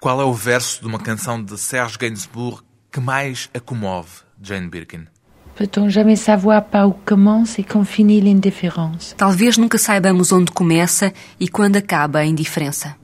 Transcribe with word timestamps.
Qual 0.00 0.20
é 0.20 0.24
o 0.24 0.32
verso 0.32 0.80
de 0.80 0.86
uma 0.86 1.00
canção 1.00 1.42
de 1.42 1.58
Serge 1.58 1.98
Gainsbourg 1.98 2.62
que 2.88 3.00
mais 3.00 3.50
a 3.52 3.58
comove, 3.58 4.22
Jane 4.40 4.68
Birkin? 4.68 5.08
Peut-on 5.56 5.88
jamais 5.88 6.14
savoir 6.14 6.62
par 6.66 6.88
où 6.88 6.92
commence 7.04 7.58
et 7.58 7.64
quand 7.64 7.84
finit 7.84 8.20
l'indifférence? 8.20 9.16
Talvez 9.16 9.58
nunca 9.58 9.76
saibamos 9.76 10.30
onde 10.30 10.52
começa 10.52 11.12
e 11.40 11.48
quando 11.48 11.78
acaba 11.78 12.20
a 12.20 12.24
indiferença. 12.24 12.96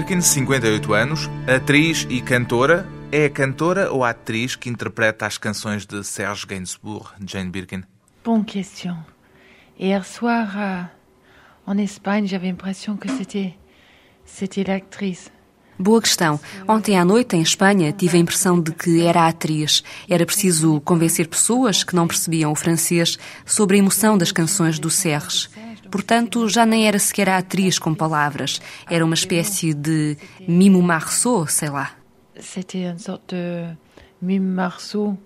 Birkin, 0.00 0.22
58 0.22 0.94
anos, 0.94 1.28
atriz 1.46 2.06
e 2.08 2.22
cantora. 2.22 2.88
É 3.12 3.26
a 3.26 3.30
cantora 3.30 3.92
ou 3.92 4.02
a 4.02 4.10
atriz 4.10 4.56
que 4.56 4.70
interpreta 4.70 5.26
as 5.26 5.36
canções 5.36 5.84
de 5.84 6.02
Serge 6.02 6.46
Gainsbourg, 6.46 7.12
Jane 7.22 7.50
Birkin? 7.50 7.82
Bonne 8.24 8.46
question. 8.46 8.96
Hier 9.78 10.02
soir, 10.06 10.56
euh, 10.56 10.84
en 11.66 11.76
Espagne, 11.76 12.26
j'avais 12.26 12.48
l'impression 12.48 12.96
que 12.96 13.10
c'était, 13.10 13.58
c'était 14.24 14.64
l'actrice. 14.64 15.30
Boa 15.80 16.02
questão. 16.02 16.38
Ontem 16.68 16.98
à 16.98 17.04
noite, 17.06 17.34
em 17.36 17.40
Espanha, 17.40 17.90
tive 17.90 18.18
a 18.18 18.20
impressão 18.20 18.60
de 18.60 18.70
que 18.70 19.00
era 19.00 19.22
a 19.22 19.28
atriz. 19.28 19.82
Era 20.06 20.26
preciso 20.26 20.78
convencer 20.82 21.26
pessoas 21.26 21.82
que 21.82 21.96
não 21.96 22.06
percebiam 22.06 22.52
o 22.52 22.54
francês 22.54 23.18
sobre 23.46 23.78
a 23.78 23.78
emoção 23.78 24.18
das 24.18 24.30
canções 24.30 24.78
do 24.78 24.90
Serge. 24.90 25.48
Portanto, 25.90 26.46
já 26.50 26.66
nem 26.66 26.86
era 26.86 26.98
sequer 26.98 27.30
a 27.30 27.38
atriz 27.38 27.78
com 27.78 27.94
palavras. 27.94 28.60
Era 28.90 29.02
uma 29.02 29.14
espécie 29.14 29.72
de 29.72 30.18
mimo 30.46 30.82
marceau, 30.82 31.46
sei 31.46 31.70
lá. 31.70 31.92
C'était 32.38 32.84
une 32.84 32.98
sorte 32.98 33.34
de 33.34 33.74
mime 34.20 34.52
marceau. 34.54 35.16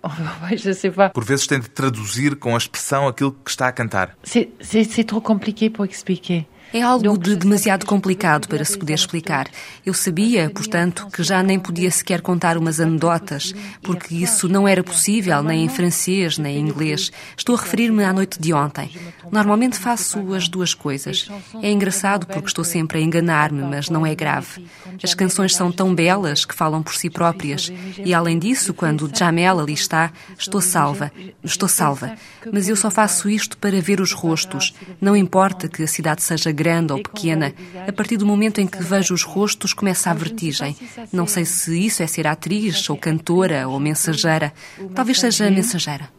Pas. 0.94 1.12
Por 1.12 1.24
vezes 1.24 1.48
tem 1.48 1.58
de 1.58 1.68
traduzir 1.68 2.36
com 2.36 2.54
a 2.54 2.58
expressão 2.58 3.08
aquilo 3.08 3.32
que 3.32 3.50
está 3.50 3.66
a 3.66 3.72
cantar. 3.72 4.16
C'est 4.22 5.04
trop 5.04 5.20
compliqué 5.20 5.68
pour 5.68 5.86
expliquer. 5.86 6.46
É 6.72 6.82
algo 6.82 7.16
de 7.16 7.34
demasiado 7.34 7.86
complicado 7.86 8.46
para 8.46 8.64
se 8.64 8.76
poder 8.76 8.94
explicar. 8.94 9.48
Eu 9.86 9.94
sabia, 9.94 10.50
portanto, 10.50 11.08
que 11.10 11.22
já 11.22 11.42
nem 11.42 11.58
podia 11.58 11.90
sequer 11.90 12.20
contar 12.20 12.58
umas 12.58 12.78
anedotas, 12.78 13.54
porque 13.82 14.14
isso 14.14 14.48
não 14.48 14.68
era 14.68 14.84
possível 14.84 15.42
nem 15.42 15.64
em 15.64 15.68
francês 15.68 16.36
nem 16.36 16.58
em 16.58 16.68
inglês. 16.68 17.10
Estou 17.36 17.56
a 17.56 17.58
referir-me 17.58 18.04
à 18.04 18.12
noite 18.12 18.38
de 18.38 18.52
ontem. 18.52 18.90
Normalmente 19.32 19.78
faço 19.78 20.34
as 20.34 20.46
duas 20.46 20.74
coisas. 20.74 21.30
É 21.62 21.70
engraçado 21.70 22.26
porque 22.26 22.48
estou 22.48 22.64
sempre 22.64 22.98
a 22.98 23.00
enganar-me, 23.00 23.62
mas 23.62 23.88
não 23.88 24.04
é 24.04 24.14
grave. 24.14 24.66
As 25.02 25.14
canções 25.14 25.54
são 25.54 25.72
tão 25.72 25.94
belas 25.94 26.44
que 26.44 26.54
falam 26.54 26.82
por 26.82 26.94
si 26.94 27.08
próprias. 27.08 27.72
E 28.04 28.12
além 28.12 28.38
disso, 28.38 28.74
quando 28.74 29.10
Jamel 29.14 29.60
ali 29.60 29.72
está, 29.72 30.12
estou 30.38 30.60
salva. 30.60 31.10
Estou 31.42 31.68
salva. 31.68 32.14
Mas 32.52 32.68
eu 32.68 32.76
só 32.76 32.90
faço 32.90 33.28
isto 33.28 33.56
para 33.56 33.80
ver 33.80 34.00
os 34.00 34.12
rostos. 34.12 34.74
Não 35.00 35.16
importa 35.16 35.68
que 35.68 35.82
a 35.82 35.86
cidade 35.86 36.22
seja 36.22 36.52
grande 36.62 36.92
ou 36.92 37.02
pequena, 37.02 37.54
a 37.86 37.92
partir 37.92 38.16
do 38.16 38.26
momento 38.26 38.60
em 38.60 38.66
que 38.66 38.82
vejo 38.82 39.14
os 39.14 39.22
rostos 39.22 39.72
começa 39.72 40.10
a 40.10 40.14
vertigem. 40.14 40.76
Não 41.12 41.26
sei 41.26 41.44
se 41.44 41.72
isso 41.88 42.02
é 42.02 42.06
ser 42.06 42.26
atriz 42.26 42.90
ou 42.90 42.96
cantora 42.96 43.68
ou 43.68 43.78
mensageira. 43.78 44.52
Talvez 44.94 45.20
seja 45.20 45.50
mensageira. 45.50 46.10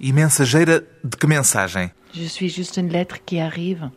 E 0.00 0.12
mensageira 0.12 0.74
de 1.04 1.16
que 1.16 1.26
mensagem? 1.26 1.90
Je 2.14 2.28
suis 2.28 2.52
juste 2.52 2.78
une 2.78 2.90
lettre 2.90 3.18
qui 3.24 3.40
arrive. 3.40 3.90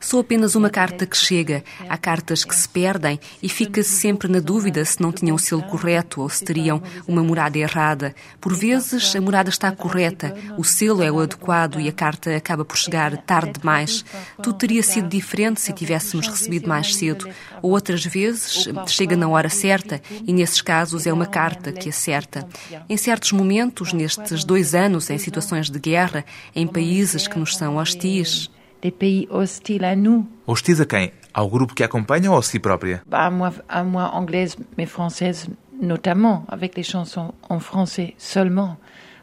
Sou 0.00 0.20
apenas 0.20 0.54
uma 0.54 0.70
carta 0.70 1.04
que 1.04 1.16
chega. 1.16 1.64
Há 1.88 1.98
cartas 1.98 2.44
que 2.44 2.54
se 2.54 2.68
perdem 2.68 3.18
e 3.42 3.48
fica-se 3.48 3.90
sempre 3.90 4.28
na 4.28 4.38
dúvida 4.38 4.84
se 4.84 5.02
não 5.02 5.10
tinham 5.12 5.34
o 5.34 5.38
selo 5.38 5.62
correto 5.62 6.20
ou 6.20 6.28
se 6.28 6.44
teriam 6.44 6.80
uma 7.06 7.22
morada 7.22 7.58
errada. 7.58 8.14
Por 8.40 8.54
vezes 8.54 9.14
a 9.16 9.20
morada 9.20 9.50
está 9.50 9.72
correta, 9.72 10.34
o 10.56 10.62
selo 10.62 11.02
é 11.02 11.10
o 11.10 11.20
adequado 11.20 11.80
e 11.80 11.88
a 11.88 11.92
carta 11.92 12.34
acaba 12.34 12.64
por 12.64 12.76
chegar 12.76 13.16
tarde 13.18 13.58
demais. 13.58 14.04
Tudo 14.40 14.56
teria 14.56 14.82
sido 14.82 15.08
diferente 15.08 15.60
se 15.60 15.72
tivéssemos 15.72 16.28
recebido 16.28 16.68
mais 16.68 16.94
cedo. 16.94 17.28
Ou 17.60 17.72
outras 17.72 18.04
vezes 18.04 18.68
chega 18.86 19.16
na 19.16 19.28
hora 19.28 19.48
certa 19.48 20.00
e 20.26 20.32
nesses 20.32 20.60
casos 20.60 21.06
é 21.06 21.12
uma 21.12 21.26
carta 21.26 21.72
que 21.72 21.88
acerta. 21.88 22.48
Em 22.88 22.96
certos 22.96 23.32
momentos, 23.32 23.92
nestes 23.92 24.44
dois 24.44 24.74
anos, 24.74 25.10
em 25.10 25.18
situações 25.18 25.68
de 25.68 25.78
guerra, 25.78 26.24
em 26.54 26.66
países 26.66 27.26
que 27.26 27.38
nos 27.38 27.56
são 27.56 27.76
hostis, 27.76 28.48
Des 28.82 28.90
pays 28.90 29.26
hostiles 29.30 29.84
à 29.84 29.96
nous. 29.96 30.26
Hostis 30.46 30.80
a 30.80 30.86
quem? 30.86 31.12
Ao 31.34 31.48
grupo 31.48 31.74
que 31.74 31.82
a 31.82 31.86
acompanha 31.86 32.30
ou 32.30 32.36
a 32.38 32.42
si 32.42 32.58
própria? 32.58 33.02
Bah, 33.06 33.26
à 33.26 33.30
moi, 33.30 33.52
à 33.68 33.84
moi 33.84 34.10
anglaise, 34.14 34.56
mais 34.76 34.86
française 34.86 35.48
notamment, 35.80 36.44
avec 36.48 36.76
les 36.76 36.82
chansons 36.82 37.32
en 37.48 37.60
français 37.60 38.14
seulement, 38.18 38.76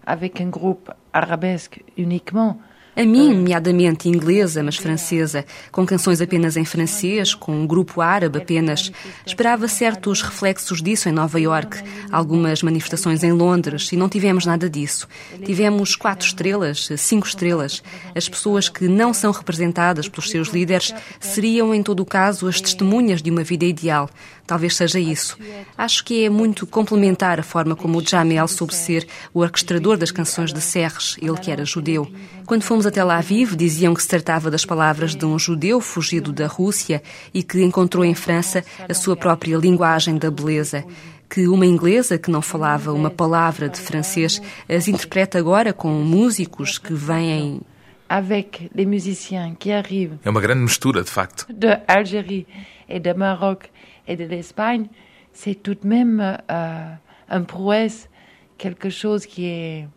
avec 0.06 0.42
un 0.42 0.50
groupe 0.50 0.92
arabesque 1.14 1.84
uniquement. 1.98 2.60
A 2.96 3.04
mim, 3.04 3.34
nomeadamente 3.34 4.08
inglesa, 4.08 4.64
mas 4.64 4.78
francesa, 4.78 5.46
com 5.70 5.86
canções 5.86 6.22
apenas 6.22 6.56
em 6.56 6.64
francês, 6.64 7.34
com 7.34 7.52
um 7.52 7.68
grupo 7.68 8.00
árabe 8.00 8.38
apenas. 8.38 8.90
Esperava 9.26 9.68
certos 9.68 10.22
reflexos 10.22 10.82
disso 10.82 11.10
em 11.10 11.12
Nova 11.12 11.38
York, 11.40 11.84
algumas 12.10 12.64
manifestações 12.64 13.22
em 13.22 13.34
Londres, 13.34 13.92
e 13.92 13.98
não 13.98 14.08
tivemos 14.08 14.46
nada 14.46 14.70
disso. 14.70 15.08
Tivemos 15.44 15.96
quatro 15.96 16.26
estrelas, 16.26 16.90
cinco 16.98 17.28
estrelas. 17.28 17.84
As 18.16 18.30
pessoas 18.30 18.70
que 18.70 18.88
não 18.88 19.14
são 19.14 19.32
representadas 19.32 20.08
pelos 20.08 20.30
seus 20.30 20.48
líderes 20.48 20.94
seriam, 21.20 21.76
em 21.76 21.84
todo 21.84 22.00
o 22.00 22.06
caso, 22.06 22.48
as 22.48 22.62
testemunhas 22.62 23.22
de 23.22 23.30
uma 23.30 23.44
vida 23.44 23.66
ideal. 23.66 24.10
Talvez 24.48 24.76
seja 24.76 25.00
isso. 25.00 25.38
Acho 25.78 26.04
que 26.06 26.24
é 26.26 26.30
muito 26.30 26.68
complementar 26.68 27.40
a 27.40 27.44
forma 27.44 27.76
como 27.76 27.98
o 27.98 28.06
Jamel 28.06 28.48
soube 28.48 28.76
ser 28.76 29.08
o 29.34 29.40
orquestrador 29.40 29.98
das 29.98 30.12
canções 30.12 30.54
de 30.54 30.62
Serres, 30.62 31.18
ele 31.22 31.38
que 31.38 31.50
era 31.50 31.66
judeu. 31.66 32.08
Quando 32.46 32.62
fomos 32.64 32.86
até 32.86 33.04
lá 33.04 33.20
vivo, 33.22 33.56
diziam 33.56 33.94
que 33.94 34.02
se 34.02 34.08
tratava 34.08 34.52
das 34.52 34.64
palavras 34.64 35.16
de 35.16 35.26
um 35.26 35.40
judeu 35.40 35.82
fugido 35.82 36.32
da 36.32 36.46
Rússia 36.46 37.02
e 37.34 37.42
que 37.42 37.64
encontrou 37.64 38.06
em 38.06 38.14
França 38.14 38.64
a 38.88 38.94
sua 38.94 39.16
própria 39.16 39.58
linguagem 39.58 40.18
da 40.18 40.30
beleza 40.30 40.86
que 41.28 41.48
uma 41.48 41.66
inglesa 41.66 42.20
que 42.20 42.30
não 42.30 42.42
falava 42.42 42.94
uma 42.94 43.10
palavra 43.10 43.68
de 43.68 43.80
francês 43.80 44.40
as 44.70 44.88
interpreta 44.88 45.40
agora 45.40 45.74
com 45.74 45.90
músicos 45.90 46.78
que 46.78 46.94
vêm 46.94 47.62
Avec 48.08 48.70
les 48.76 48.86
musiciens 48.86 49.56
qui 49.58 49.72
arrivent 49.72 50.20
É 50.24 50.30
uma 50.30 50.40
grande 50.40 50.62
mistura, 50.62 51.04
de 51.04 51.10
facto. 51.10 51.48
de 51.52 51.82
Algérie 51.88 52.46
et 52.88 53.00
de 53.00 53.14
Maroc 53.16 53.66
et 54.08 54.16
de 54.16 54.26
l'Espagne, 54.26 54.88
c'est 55.34 55.56
tout 55.56 55.76
de 55.76 55.88
même 55.88 56.40
euh, 56.50 56.94
un 57.30 57.42
prouesse, 57.44 58.10
quelque 58.58 58.90
chose 58.90 59.26
qui 59.26 59.46
est 59.46 59.88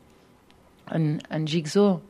un, 0.90 1.18
un 1.30 1.46
jigsaw. 1.46 2.00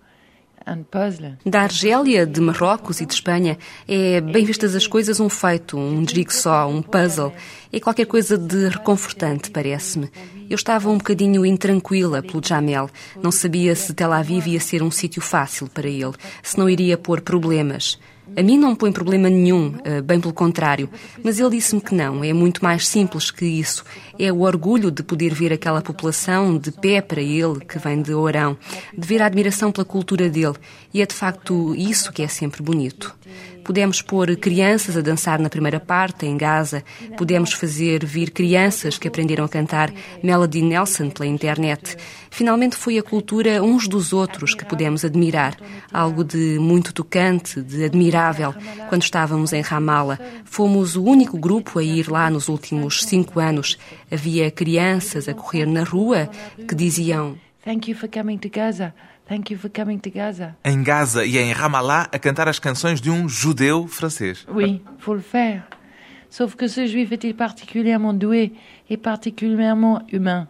Da 1.47 1.62
Argélia, 1.62 2.26
de 2.26 2.41
Marrocos 2.42 3.00
e 3.00 3.06
de 3.06 3.14
Espanha, 3.14 3.56
é, 3.88 4.20
bem 4.20 4.44
vistas 4.44 4.75
as 4.75 4.87
coisas, 4.87 5.19
um 5.19 5.28
feito, 5.31 5.78
um 5.78 6.06
jigsaw, 6.06 6.69
um 6.69 6.82
puzzle. 6.82 7.32
É 7.72 7.81
qualquer 7.81 8.04
coisa 8.04 8.37
de 8.37 8.69
reconfortante, 8.69 9.50
parece-me. 9.50 10.10
Eu 10.50 10.56
estava 10.56 10.91
um 10.91 10.98
bocadinho 10.98 11.47
intranquila 11.47 12.22
pelo 12.22 12.42
Jamel. 12.44 12.91
Não 13.22 13.31
sabia 13.31 13.75
se 13.75 13.94
Tel 13.94 14.12
Aviv 14.12 14.47
ia 14.47 14.60
ser 14.60 14.82
um 14.82 14.91
sítio 14.91 15.22
fácil 15.22 15.69
para 15.69 15.88
ele, 15.88 16.12
se 16.42 16.58
não 16.58 16.69
iria 16.69 16.98
pôr 16.98 17.22
problemas. 17.22 17.99
A 18.36 18.42
mim 18.42 18.58
não 18.58 18.75
põe 18.75 18.92
problema 18.92 19.28
nenhum, 19.28 19.75
eh, 19.84 20.00
bem 20.00 20.20
pelo 20.20 20.32
contrário. 20.32 20.88
Mas 21.22 21.38
ele 21.38 21.50
disse-me 21.50 21.80
que 21.80 21.94
não, 21.94 22.22
é 22.22 22.32
muito 22.32 22.62
mais 22.62 22.86
simples 22.86 23.30
que 23.30 23.44
isso. 23.44 23.84
É 24.19 24.32
o 24.32 24.40
orgulho 24.40 24.90
de 24.90 25.02
poder 25.02 25.34
ver 25.34 25.52
aquela 25.52 25.82
população 25.82 26.56
de 26.56 26.70
pé 26.70 27.00
para 27.00 27.20
ele, 27.20 27.60
que 27.60 27.78
vem 27.78 28.00
de 28.00 28.12
Orão, 28.12 28.56
de 28.96 29.06
ver 29.06 29.22
a 29.22 29.26
admiração 29.26 29.72
pela 29.72 29.84
cultura 29.84 30.28
dele. 30.28 30.54
E 30.92 31.02
é 31.02 31.06
de 31.06 31.14
facto 31.14 31.75
isso 31.75 32.12
que 32.12 32.22
é 32.22 32.28
sempre 32.28 32.62
bonito. 32.62 33.14
Pudemos 33.69 34.00
pôr 34.00 34.35
crianças 34.37 34.97
a 34.97 35.03
dançar 35.03 35.38
na 35.38 35.50
primeira 35.50 35.79
parte, 35.79 36.25
em 36.25 36.38
Gaza. 36.38 36.82
Pudemos 37.19 37.53
fazer 37.53 38.03
vir 38.03 38.31
crianças 38.31 38.97
que 38.97 39.06
aprenderam 39.06 39.44
a 39.44 39.49
cantar 39.49 39.93
Melody 40.23 40.62
Nelson 40.62 41.11
pela 41.11 41.26
internet. 41.26 41.94
Finalmente 42.31 42.76
foi 42.76 42.97
a 42.97 43.03
cultura 43.03 43.62
uns 43.62 43.87
dos 43.87 44.15
outros 44.15 44.55
que 44.55 44.65
pudemos 44.65 45.05
admirar. 45.05 45.55
Algo 45.93 46.25
de 46.25 46.59
muito 46.59 46.94
tocante, 46.94 47.61
de 47.61 47.85
admirável. 47.85 48.55
Quando 48.88 49.03
estávamos 49.03 49.53
em 49.53 49.61
Ramallah, 49.61 50.19
fomos 50.47 50.97
o 50.97 51.05
único 51.05 51.37
grupo 51.37 51.79
a 51.79 51.85
ir 51.85 52.09
lá 52.09 52.31
nos 52.31 52.49
últimos 52.49 53.05
cinco 53.05 53.38
anos. 53.38 53.76
Havia 54.11 54.50
crianças 54.50 55.29
a 55.29 55.35
correr 55.35 55.67
na 55.67 55.85
rua 55.85 56.31
que 56.67 56.75
diziam 56.75 57.37
Thank 57.67 57.91
you 57.91 57.94
for 57.94 58.09
coming 58.09 58.38
to 58.38 58.49
Gaza. 58.49 58.94
Thank 59.28 59.50
you 59.50 59.58
for 59.58 59.70
coming 59.70 59.98
to 59.98 60.10
Gaza. 60.10 60.56
Em 60.64 60.82
Gaza 60.82 61.26
e 61.26 61.36
em 61.36 61.52
Ramallah 61.52 62.08
a 62.10 62.19
cantar 62.19 62.48
as 62.48 62.58
canções 62.58 62.98
de 62.98 63.10
um 63.10 63.28
judeu 63.28 63.86
francês. 63.86 64.46
Oui, 64.48 64.82
faut 64.98 65.14
le 65.14 65.20
faire. 65.20 65.64
Sauf 66.30 66.54
que 66.54 66.66
ce 66.66 66.86
juif 66.86 67.12
était 67.12 67.34
particulièrement 67.34 68.14
doué 68.14 68.52
et 68.88 68.96
particulièrement 68.96 70.02
humain. 70.10 70.48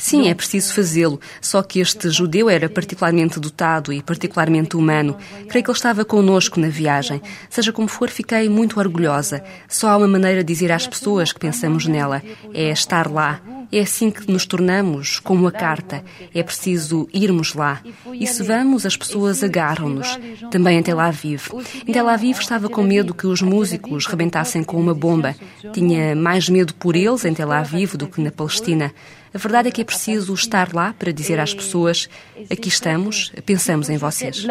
Sim, 0.00 0.28
é 0.28 0.34
preciso 0.34 0.72
fazê-lo. 0.72 1.20
Só 1.42 1.62
que 1.62 1.78
este 1.78 2.08
judeu 2.08 2.48
era 2.48 2.70
particularmente 2.70 3.38
dotado 3.38 3.92
e 3.92 4.02
particularmente 4.02 4.74
humano. 4.74 5.14
Creio 5.46 5.62
que 5.62 5.70
ele 5.70 5.76
estava 5.76 6.06
connosco 6.06 6.58
na 6.58 6.68
viagem. 6.68 7.20
Seja 7.50 7.70
como 7.70 7.86
for, 7.86 8.08
fiquei 8.08 8.48
muito 8.48 8.80
orgulhosa. 8.80 9.44
Só 9.68 9.90
há 9.90 9.98
uma 9.98 10.08
maneira 10.08 10.42
de 10.42 10.50
dizer 10.50 10.72
às 10.72 10.86
pessoas 10.86 11.34
que 11.34 11.38
pensamos 11.38 11.86
nela: 11.86 12.22
é 12.54 12.70
estar 12.70 13.10
lá. 13.10 13.42
É 13.70 13.80
assim 13.80 14.10
que 14.10 14.28
nos 14.32 14.46
tornamos 14.46 15.20
como 15.20 15.46
a 15.46 15.52
carta. 15.52 16.02
É 16.34 16.42
preciso 16.42 17.06
irmos 17.12 17.54
lá. 17.54 17.82
E 18.12 18.26
se 18.26 18.42
vamos, 18.42 18.86
as 18.86 18.96
pessoas 18.96 19.44
agarram-nos. 19.44 20.18
Também 20.50 20.78
em 20.78 20.82
Tel 20.82 20.98
Aviv. 20.98 21.48
Em 21.86 21.92
Tel 21.92 22.08
Aviv 22.08 22.40
estava 22.40 22.70
com 22.70 22.82
medo 22.82 23.14
que 23.14 23.26
os 23.26 23.42
músicos 23.42 24.06
rebentassem 24.06 24.64
com 24.64 24.80
uma 24.80 24.94
bomba. 24.94 25.36
Tinha 25.74 26.16
mais 26.16 26.48
medo 26.48 26.74
por 26.74 26.96
eles 26.96 27.24
em 27.26 27.34
Tel 27.34 27.52
Aviv 27.52 27.96
do 27.96 28.08
que 28.08 28.20
na 28.20 28.32
Palestina. 28.32 28.92
A 29.32 29.38
verdade 29.38 29.68
é 29.68 29.70
que 29.70 29.80
é 29.80 29.84
preciso 29.84 30.34
estar 30.34 30.74
lá 30.74 30.92
para 30.98 31.12
dizer 31.12 31.38
às 31.38 31.54
pessoas: 31.54 32.08
aqui 32.50 32.68
estamos, 32.68 33.32
pensamos 33.46 33.88
em 33.88 33.96
vocês. 33.96 34.42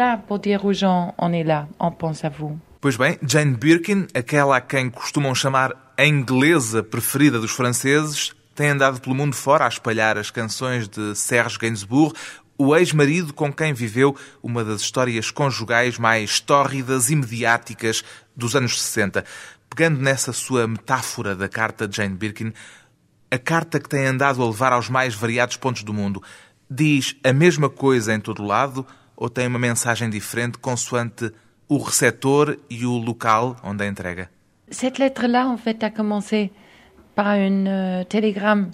Pois 2.80 2.96
bem, 2.96 3.18
Jane 3.22 3.54
Birkin, 3.54 4.06
aquela 4.14 4.56
a 4.56 4.60
quem 4.60 4.88
costumam 4.88 5.34
chamar 5.34 5.92
a 5.98 6.06
inglesa 6.06 6.82
preferida 6.82 7.38
dos 7.38 7.50
franceses, 7.50 8.32
tem 8.54 8.70
andado 8.70 9.00
pelo 9.02 9.14
mundo 9.14 9.36
fora 9.36 9.66
a 9.66 9.68
espalhar 9.68 10.16
as 10.16 10.30
canções 10.30 10.88
de 10.88 11.14
Serge 11.14 11.58
Gainsbourg, 11.58 12.14
o 12.56 12.74
ex-marido 12.74 13.34
com 13.34 13.52
quem 13.52 13.74
viveu 13.74 14.16
uma 14.42 14.64
das 14.64 14.80
histórias 14.80 15.30
conjugais 15.30 15.98
mais 15.98 16.40
tórridas 16.40 17.10
e 17.10 17.16
mediáticas 17.16 18.02
dos 18.34 18.56
anos 18.56 18.80
60. 18.80 19.26
Pegando 19.68 20.00
nessa 20.00 20.32
sua 20.32 20.66
metáfora 20.66 21.34
da 21.34 21.48
carta 21.48 21.86
de 21.86 21.98
Jane 21.98 22.16
Birkin, 22.16 22.52
a 23.30 23.38
carta 23.38 23.78
que 23.78 23.88
tem 23.88 24.06
andado 24.06 24.42
a 24.42 24.46
levar 24.46 24.72
aos 24.72 24.88
mais 24.88 25.14
variados 25.14 25.56
pontos 25.56 25.82
do 25.82 25.94
mundo 25.94 26.22
diz 26.70 27.16
a 27.24 27.32
mesma 27.32 27.68
coisa 27.68 28.14
em 28.14 28.20
todo 28.20 28.42
lado 28.42 28.86
ou 29.16 29.28
tem 29.28 29.46
uma 29.46 29.58
mensagem 29.58 30.08
diferente 30.08 30.58
consoante 30.58 31.32
o 31.68 31.78
receptor 31.78 32.58
e 32.68 32.84
o 32.84 32.96
local 32.96 33.56
onde 33.62 33.84
a 33.84 33.86
entrega? 33.86 34.30
Cette 34.70 34.98
lettre-là, 34.98 35.48
en 35.48 35.56
fait, 35.56 35.82
a 35.84 35.90
commencé 35.90 36.52
par 37.14 37.26
un 37.26 37.66
euh, 37.66 38.04
télégramme 38.04 38.70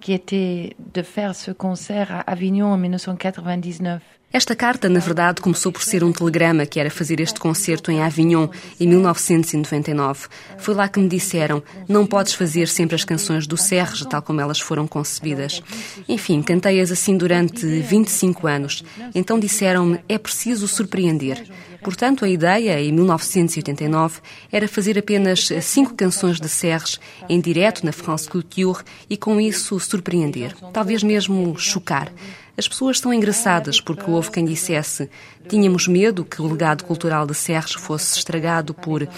qui 0.00 0.12
était 0.12 0.76
de 0.78 1.02
faire 1.02 1.34
ce 1.34 1.50
concert 1.50 2.12
à 2.12 2.20
Avignon 2.20 2.72
en 2.72 2.76
1999. 2.76 4.02
Esta 4.30 4.54
carta, 4.54 4.90
na 4.90 5.00
verdade, 5.00 5.40
começou 5.40 5.72
por 5.72 5.82
ser 5.82 6.04
um 6.04 6.12
telegrama 6.12 6.66
que 6.66 6.78
era 6.78 6.90
fazer 6.90 7.18
este 7.18 7.40
concerto 7.40 7.90
em 7.90 8.02
Avignon 8.02 8.48
em 8.78 8.86
1999. 8.86 10.28
Foi 10.58 10.74
lá 10.74 10.86
que 10.86 11.00
me 11.00 11.08
disseram: 11.08 11.62
não 11.88 12.06
podes 12.06 12.34
fazer 12.34 12.68
sempre 12.68 12.94
as 12.94 13.04
canções 13.04 13.46
do 13.46 13.56
Serge 13.56 14.06
tal 14.06 14.20
como 14.20 14.42
elas 14.42 14.60
foram 14.60 14.86
concebidas. 14.86 15.62
Enfim, 16.06 16.42
cantei-as 16.42 16.92
assim 16.92 17.16
durante 17.16 17.64
25 17.64 18.46
anos. 18.46 18.84
Então 19.14 19.40
disseram-me: 19.40 19.98
é 20.06 20.18
preciso 20.18 20.68
surpreender. 20.68 21.42
Portanto, 21.82 22.24
a 22.24 22.28
ideia, 22.28 22.78
em 22.82 22.92
1989, 22.92 24.20
era 24.52 24.68
fazer 24.68 24.98
apenas 24.98 25.48
cinco 25.62 25.94
canções 25.94 26.38
de 26.38 26.48
Serge 26.48 26.98
em 27.30 27.40
direto 27.40 27.86
na 27.86 27.92
France 27.92 28.28
Culture 28.28 28.82
e, 29.08 29.16
com 29.16 29.40
isso, 29.40 29.78
surpreender. 29.80 30.54
Talvez 30.72 31.02
mesmo 31.02 31.56
chocar. 31.56 32.12
As 32.58 32.66
pessoas 32.66 32.98
são 32.98 33.14
engraçadas 33.14 33.80
porque 33.80 34.10
houve 34.10 34.32
quem 34.32 34.44
dissesse 34.44 35.08
tínhamos 35.48 35.86
medo 35.86 36.24
que 36.24 36.42
o 36.42 36.46
legado 36.46 36.84
cultural 36.84 37.24
de 37.24 37.32
Serres 37.32 37.72
fosse 37.72 38.18
estragado 38.18 38.74
por, 38.74 39.08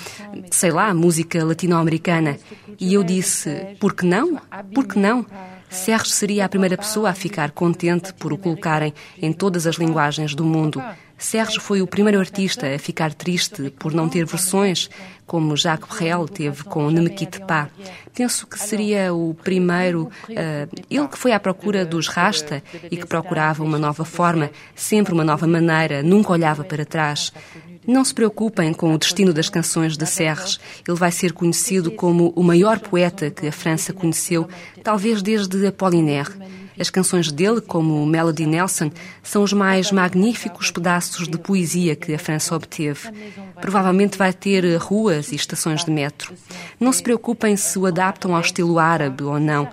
sei 0.50 0.70
lá, 0.70 0.92
música 0.92 1.42
latino-americana. 1.42 2.38
E 2.78 2.92
eu 2.92 3.02
disse, 3.02 3.76
por 3.81 3.94
que 3.94 4.04
não? 4.04 4.38
Por 4.75 4.87
que 4.87 4.98
não? 4.98 5.25
Serres 5.70 6.12
seria 6.12 6.44
a 6.44 6.48
primeira 6.48 6.76
pessoa 6.76 7.08
a 7.08 7.14
ficar 7.14 7.50
contente 7.52 8.12
por 8.12 8.32
o 8.32 8.38
colocarem 8.38 8.92
em 9.20 9.32
todas 9.32 9.66
as 9.66 9.76
linguagens 9.76 10.34
do 10.34 10.44
mundo. 10.44 10.82
Sérgio 11.20 11.60
foi 11.60 11.82
o 11.82 11.86
primeiro 11.86 12.19
artista 12.19 12.66
a 12.66 12.78
ficar 12.78 13.12
triste 13.12 13.70
por 13.78 13.93
não 13.93 14.08
ter 14.08 14.25
versões, 14.25 14.88
como 15.31 15.56
Jacques 15.56 15.97
Brel 15.97 16.27
teve 16.27 16.65
com 16.65 16.91
Ne 16.91 17.03
me 17.03 17.11
quitte 17.11 17.41
pas. 17.43 17.69
Penso 18.12 18.49
que 18.49 18.59
seria 18.59 19.15
o 19.15 19.32
primeiro, 19.32 20.11
uh, 20.29 20.82
ele 20.91 21.06
que 21.06 21.17
foi 21.17 21.31
à 21.31 21.38
procura 21.38 21.87
dos 21.87 22.09
rasta 22.09 22.61
e 22.91 22.97
que 22.97 23.06
procurava 23.06 23.62
uma 23.62 23.79
nova 23.79 24.05
forma, 24.05 24.50
sempre 24.75 25.15
uma 25.15 25.23
nova 25.23 25.47
maneira, 25.47 26.03
nunca 26.03 26.32
olhava 26.32 26.65
para 26.65 26.85
trás. 26.85 27.32
Não 27.87 28.05
se 28.05 28.12
preocupem 28.12 28.75
com 28.75 28.93
o 28.93 28.99
destino 28.99 29.32
das 29.32 29.49
canções 29.49 29.97
de 29.97 30.05
Serres. 30.05 30.59
Ele 30.87 30.97
vai 30.97 31.12
ser 31.12 31.32
conhecido 31.32 31.93
como 31.93 32.32
o 32.35 32.43
maior 32.43 32.81
poeta 32.81 33.31
que 33.31 33.47
a 33.47 33.53
França 33.53 33.93
conheceu, 33.93 34.49
talvez 34.82 35.23
desde 35.23 35.65
Apollinaire. 35.65 36.32
As 36.81 36.88
canções 36.88 37.31
dele, 37.31 37.61
como 37.61 38.06
Melody 38.06 38.47
Nelson, 38.47 38.91
são 39.23 39.43
os 39.43 39.53
mais 39.53 39.93
magníficos 39.93 40.71
pedaços 40.71 41.29
de 41.29 41.37
poesia 41.37 41.94
que 41.94 42.15
a 42.15 42.19
França 42.19 42.56
obteve. 42.56 43.11
Provavelmente 43.61 44.17
vai 44.17 44.32
ter 44.32 44.65
ruas 44.77 45.31
e 45.31 45.35
estações 45.35 45.85
de 45.85 45.91
metro. 45.91 46.32
Não 46.81 46.91
se 46.91 47.03
preocupem 47.03 47.55
se 47.55 47.79
o 47.79 47.85
adaptam 47.85 48.35
ao 48.35 48.41
estilo 48.41 48.79
árabe 48.79 49.23
ou 49.23 49.38
não. 49.38 49.69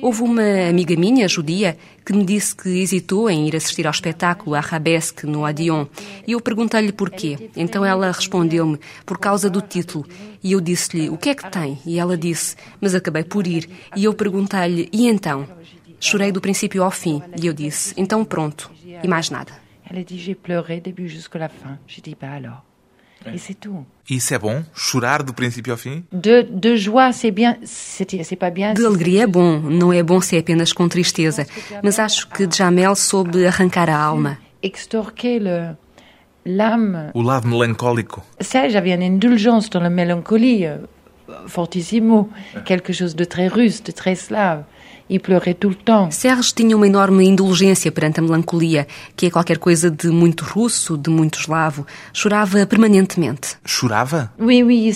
Houve 0.00 0.22
uma 0.22 0.68
amiga 0.68 0.96
minha, 0.96 1.28
judia, 1.28 1.76
que 2.04 2.14
me 2.14 2.24
disse 2.24 2.56
que 2.56 2.70
hesitou 2.70 3.28
em 3.28 3.46
ir 3.46 3.54
assistir 3.54 3.86
ao 3.86 3.92
espetáculo 3.92 4.56
Arabesque 4.56 5.26
no 5.26 5.44
Adion. 5.44 5.86
E 6.26 6.32
eu 6.32 6.40
perguntei-lhe 6.40 6.90
porquê. 6.90 7.50
Então 7.54 7.84
ela 7.84 8.10
respondeu-me, 8.10 8.80
por 9.04 9.18
causa 9.18 9.50
do 9.50 9.60
título. 9.60 10.06
E 10.42 10.52
eu 10.52 10.60
disse-lhe, 10.60 11.10
o 11.10 11.18
que 11.18 11.28
é 11.28 11.34
que 11.34 11.50
tem? 11.50 11.78
E 11.84 11.98
ela 11.98 12.16
disse, 12.16 12.56
mas 12.80 12.94
acabei 12.94 13.24
por 13.24 13.46
ir. 13.46 13.68
E 13.94 14.04
eu 14.04 14.14
perguntei-lhe, 14.14 14.88
e 14.90 15.06
então? 15.06 15.46
Chorei 16.00 16.30
do 16.32 16.40
princípio 16.40 16.82
ao 16.82 16.90
fim 16.90 17.22
e 17.40 17.46
eu 17.46 17.52
disse: 17.52 17.94
então 17.96 18.24
pronto, 18.24 18.70
e 19.02 19.08
mais 19.08 19.30
nada. 19.30 19.52
Ela 19.88 20.04
disse: 20.04 20.22
j'ai 20.22 20.34
pleuré 20.34 20.80
début 20.80 21.08
jusqu'à 21.08 21.48
fin. 21.48 21.78
J'ai 21.86 22.02
dit: 22.02 22.16
bah 22.20 22.32
alors. 22.32 22.62
E 23.26 23.38
c'est 23.38 23.54
tout. 23.54 23.84
Isso 24.08 24.34
é 24.34 24.38
bom? 24.38 24.62
Chorar 24.72 25.22
do 25.22 25.34
princípio 25.34 25.72
ao 25.72 25.76
fim? 25.76 26.04
De, 26.12 26.42
de 26.42 26.76
joie, 26.76 27.12
c'est 27.12 27.32
bien, 27.32 27.56
c'est 27.64 28.36
pas 28.36 28.50
bien. 28.50 28.72
De 28.72 28.84
alegria 28.86 29.24
é 29.24 29.26
bom, 29.26 29.58
não 29.58 29.92
é 29.92 30.02
bom 30.02 30.20
se 30.20 30.36
é 30.36 30.38
apenas 30.38 30.72
com 30.72 30.88
tristeza. 30.88 31.44
Mas 31.82 31.98
acho 31.98 32.28
que 32.28 32.48
Jamel 32.48 32.94
soube 32.94 33.44
arrancar 33.44 33.90
a 33.90 33.96
alma. 33.96 34.38
Extorquer 34.62 35.40
le, 35.40 35.76
l'âme. 36.44 37.10
O 37.14 37.22
lado 37.22 37.48
melancólico. 37.48 38.22
Ça, 38.40 38.68
j'avais 38.68 38.94
une 38.94 39.02
indulgence 39.02 39.68
dans 39.70 39.82
la 39.82 39.90
mélancolie, 39.90 40.66
euh, 40.66 40.78
fortissimo, 41.48 42.30
quelque 42.64 42.92
chose 42.92 43.16
de 43.16 43.24
très 43.24 43.48
russe, 43.48 43.82
de 43.82 43.92
très 43.92 44.14
slave 44.14 44.64
e 45.08 45.18
pleurer 45.18 45.54
tout 45.54 45.70
le 45.70 45.76
temps. 45.76 46.10
Serge 46.10 46.52
tinha 46.54 46.76
uma 46.76 46.86
enorme 46.86 47.24
indulgência 47.24 47.90
perante 47.92 48.20
a 48.20 48.22
melancolia, 48.22 48.86
que 49.16 49.26
é 49.26 49.30
qualquer 49.30 49.58
coisa 49.58 49.90
de 49.90 50.08
muito 50.08 50.44
russo, 50.44 50.96
de 50.96 51.10
muito 51.10 51.38
eslavo. 51.38 51.86
Chorava 52.12 52.66
permanentemente. 52.66 53.56
Chorava? 53.64 54.32
Oui, 54.38 54.62
oui, 54.62 54.92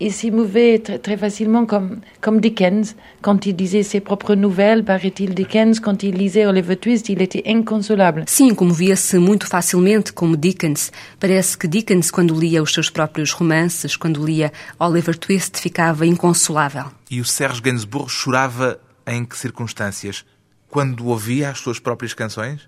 il 0.00 0.12
s'émouvait 0.12 0.78
très, 0.78 0.98
très 0.98 1.16
facilement 1.16 1.66
comme, 1.66 2.00
comme 2.20 2.40
Dickens. 2.40 2.94
Quand 3.22 3.46
il 3.46 3.54
disait 3.54 3.82
ses 3.82 4.00
propres 4.00 4.34
nouvelles, 4.34 4.84
paraît-il 4.84 5.34
Dickens, 5.34 5.80
quand 5.80 6.02
il 6.02 6.14
lisait 6.16 6.46
Oliver 6.46 6.76
Twist, 6.76 7.08
il 7.08 7.22
était 7.22 7.42
inconsolable. 7.46 8.24
Sim, 8.26 8.54
comovia-se 8.54 9.18
muito 9.18 9.46
facilmente 9.46 10.12
como 10.12 10.36
Dickens. 10.36 10.92
Parece 11.18 11.56
que 11.56 11.66
Dickens, 11.66 12.10
quando 12.10 12.38
lia 12.38 12.62
os 12.62 12.72
seus 12.72 12.90
próprios 12.90 13.32
romances, 13.32 13.96
quando 13.96 14.24
lia 14.24 14.52
Oliver 14.78 15.16
Twist, 15.16 15.60
ficava 15.60 16.06
inconsolável. 16.06 16.84
E 17.10 17.20
o 17.20 17.24
Serge 17.24 17.60
Gainsbourg 17.60 18.10
chorava 18.10 18.78
em 19.06 19.24
que 19.24 19.36
circunstâncias? 19.36 20.24
Quando 20.68 21.06
ouvia 21.06 21.50
as 21.50 21.58
suas 21.58 21.78
próprias 21.78 22.12
canções? 22.12 22.62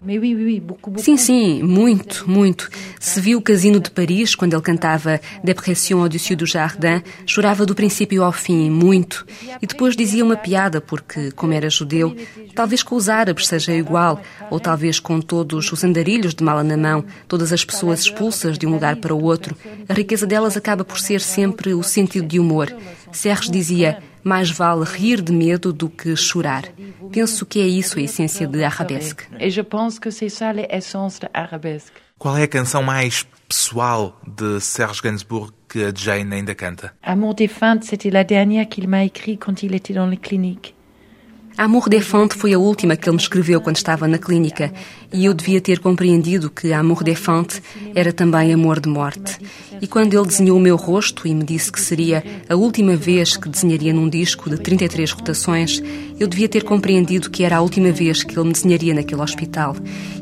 Sim, 0.99 1.16
sim, 1.16 1.62
muito, 1.64 2.30
muito. 2.30 2.71
Se 3.00 3.21
viu 3.21 3.38
o 3.38 3.42
Casino 3.42 3.80
de 3.80 3.90
Paris, 3.90 4.37
quando 4.37 4.54
ele 4.54 4.62
cantava 4.62 5.21
Depression 5.42 6.00
au-dessus 6.00 6.37
du 6.37 6.47
jardin, 6.47 7.02
chorava 7.26 7.66
do 7.66 7.75
princípio 7.75 8.23
ao 8.23 8.33
fim, 8.33 8.71
muito. 8.71 9.26
E 9.61 9.66
depois 9.66 9.97
dizia 9.97 10.25
uma 10.25 10.37
piada, 10.37 10.80
porque, 10.80 11.33
como 11.33 11.52
era 11.52 11.68
judeu, 11.68 12.16
talvez 12.54 12.85
com 12.85 12.95
os 12.95 13.09
árabes 13.09 13.49
seja 13.49 13.75
igual, 13.75 14.23
ou 14.49 14.61
talvez 14.61 15.00
com 15.00 15.21
todos 15.21 15.71
os 15.71 15.85
andarilhos 15.85 16.35
de 16.35 16.45
mala 16.45 16.62
na 16.62 16.76
mão, 16.76 17.04
todas 17.26 17.52
as 17.52 17.64
pessoas 17.64 18.00
expulsas 18.00 18.57
de 18.57 18.66
um 18.66 18.71
lugar 18.71 18.97
para 18.97 19.14
o 19.14 19.23
outro. 19.23 19.57
A 19.88 19.92
riqueza 19.92 20.26
delas 20.26 20.57
acaba 20.57 20.85
por 20.85 21.00
ser 21.00 21.21
sempre 21.21 21.75
o 21.75 21.83
sentido 21.83 22.28
de 22.28 22.38
humor. 22.38 22.75
Serres 23.12 23.50
dizia 23.50 23.99
mais 24.28 24.50
vale 24.50 24.85
rir 24.85 25.23
de 25.23 25.32
medo 25.32 25.73
do 25.73 25.88
que 25.88 26.14
chorar. 26.14 26.64
Penso 27.11 27.47
que 27.47 27.61
é 27.61 27.66
isso 27.66 27.99
a 27.99 28.02
essência 28.02 28.47
de 28.47 28.62
Arabesque. 28.62 29.25
E 29.40 29.50
je 29.50 29.62
pense 29.62 29.99
que 29.99 30.11
c'est 30.11 30.28
ça 30.28 30.52
l'essence 30.52 31.18
de 31.18 31.28
Arabesque. 31.32 31.92
Qual 32.18 32.37
é 32.37 32.42
a 32.42 32.49
canção 32.49 32.82
mais 32.82 33.25
pessoal 33.49 34.20
de 34.26 34.61
Serge 34.61 35.00
Gainsbourg 35.00 35.52
que 35.68 35.85
a 35.85 35.92
Jane 35.94 36.35
ainda 36.35 36.54
canta? 36.54 36.92
Amour 37.02 37.35
des 37.35 37.50
c'était 37.82 38.11
la 38.11 38.25
dernière 38.25 38.68
qu'il 38.68 38.88
m'a 38.88 39.04
écrit 39.04 39.38
quand 39.38 39.62
il 39.62 39.75
était 39.75 39.94
dans 39.94 40.06
les 40.06 40.16
cliniques. 40.16 40.75
Amour 41.58 41.88
Fonte 42.02 42.36
foi 42.36 42.54
a 42.54 42.58
última 42.58 42.94
que 42.94 43.08
ele 43.08 43.16
me 43.16 43.20
escreveu 43.20 43.60
quando 43.60 43.74
estava 43.74 44.06
na 44.06 44.16
clínica 44.16 44.72
e 45.12 45.24
eu 45.24 45.34
devia 45.34 45.60
ter 45.60 45.80
compreendido 45.80 46.48
que 46.48 46.72
Amour 46.72 47.02
Fonte 47.16 47.60
era 47.96 48.12
também 48.12 48.54
amor 48.54 48.78
de 48.78 48.88
morte. 48.88 49.36
E 49.82 49.88
quando 49.88 50.14
ele 50.14 50.24
desenhou 50.24 50.56
o 50.56 50.60
meu 50.60 50.76
rosto 50.76 51.26
e 51.26 51.34
me 51.34 51.42
disse 51.42 51.72
que 51.72 51.80
seria 51.80 52.22
a 52.48 52.54
última 52.54 52.94
vez 52.94 53.36
que 53.36 53.48
desenharia 53.48 53.92
num 53.92 54.08
disco 54.08 54.48
de 54.48 54.56
33 54.56 55.10
rotações, 55.10 55.82
eu 56.20 56.28
devia 56.28 56.48
ter 56.48 56.62
compreendido 56.62 57.28
que 57.28 57.42
era 57.42 57.56
a 57.56 57.60
última 57.60 57.90
vez 57.90 58.22
que 58.22 58.38
ele 58.38 58.46
me 58.46 58.52
desenharia 58.52 58.94
naquele 58.94 59.20
hospital. 59.20 59.74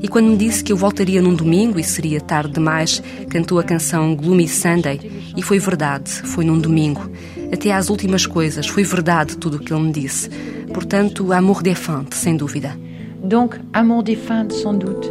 E 0.03 0.09
quando 0.09 0.31
me 0.31 0.39
disse 0.39 0.65
que 0.65 0.73
eu 0.73 0.77
voltaria 0.79 1.21
num 1.21 1.35
domingo 1.35 1.79
e 1.79 1.85
seria 1.85 2.19
tarde 2.19 2.55
demais, 2.55 3.03
cantou 3.29 3.59
a 3.59 3.63
canção 3.63 4.17
Gloomy 4.17 4.49
Sunday 4.49 4.99
e 5.37 5.43
foi 5.43 5.59
verdade, 5.59 6.11
foi 6.11 6.47
num 6.47 6.59
domingo. 6.59 7.11
Até 7.53 7.73
às 7.73 7.89
últimas 7.91 8.27
coisas, 8.27 8.67
foi 8.67 8.83
verdade 8.83 9.37
tudo 9.37 9.57
o 9.57 9.61
que 9.61 9.73
ele 9.73 9.83
me 9.83 9.93
disse. 9.93 10.29
Portanto, 10.73 11.33
amour 11.33 11.63
défunte, 11.63 12.15
sem 12.17 12.37
dúvida. 12.37 12.77
Donc, 13.23 13.57
amour 13.73 14.03
défunte, 14.03 14.53
sans 14.53 14.75
doute. 14.75 15.11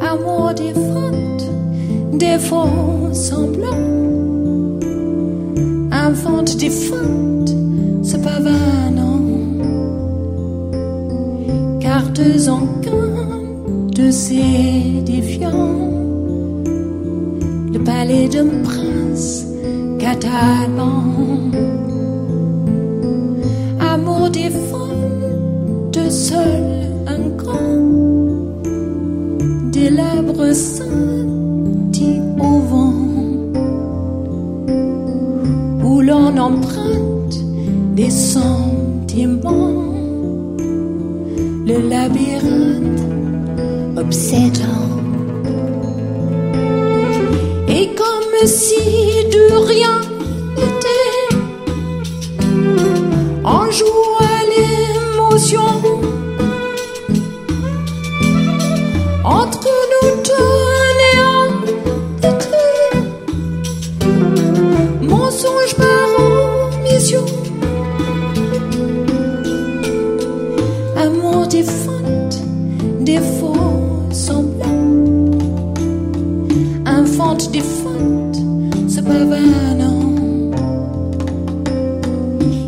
Amour 0.00 0.54
défunte, 0.54 2.18
des 2.18 2.38
faux 2.38 3.12
semblants. 3.12 3.98
Infante 5.90 6.56
défunte, 6.56 7.54
c'est 8.02 8.22
pas 8.22 8.40
vain, 8.40 8.80
Cartes 11.80 12.48
en 12.48 12.80
de 13.94 14.10
ces 14.10 15.02
défiants. 15.04 15.90
Le 17.72 17.78
palais 17.84 18.28
d'un 18.28 18.48
prince 18.62 19.49
Amour 23.78 24.30
défunte 24.30 26.10
seul 26.10 26.88
un 27.06 27.28
grand 27.36 27.80
délabre 29.70 30.52
dit 31.92 32.20
au 32.40 32.58
vent 32.58 32.94
où 35.84 36.00
l'on 36.00 36.36
emprunte 36.36 37.38
des 37.94 38.10
sentiments. 38.10 39.94
Le 41.66 41.88
labyrinthe 41.88 43.00
obsédant 43.96 44.79
faux 73.20 74.12
semblants, 74.12 75.34
invente 76.86 77.50
des 77.52 77.60
se 78.88 79.00
pavanant. 79.00 80.12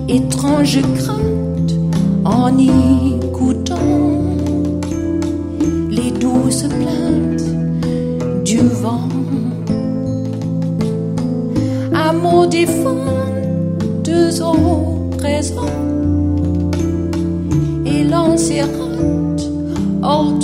Étrange 0.09 0.81
crainte 0.97 1.75
en 2.25 2.57
écoutant 2.59 4.23
les 5.91 6.11
douces 6.11 6.65
plaintes 6.65 8.45
du 8.45 8.59
vent. 8.59 9.09
Amour 11.95 12.47
des 12.49 12.67
fentes, 12.67 14.05
deux 14.05 14.43
au 14.43 15.11
présents. 15.19 16.02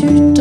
after 0.05 0.38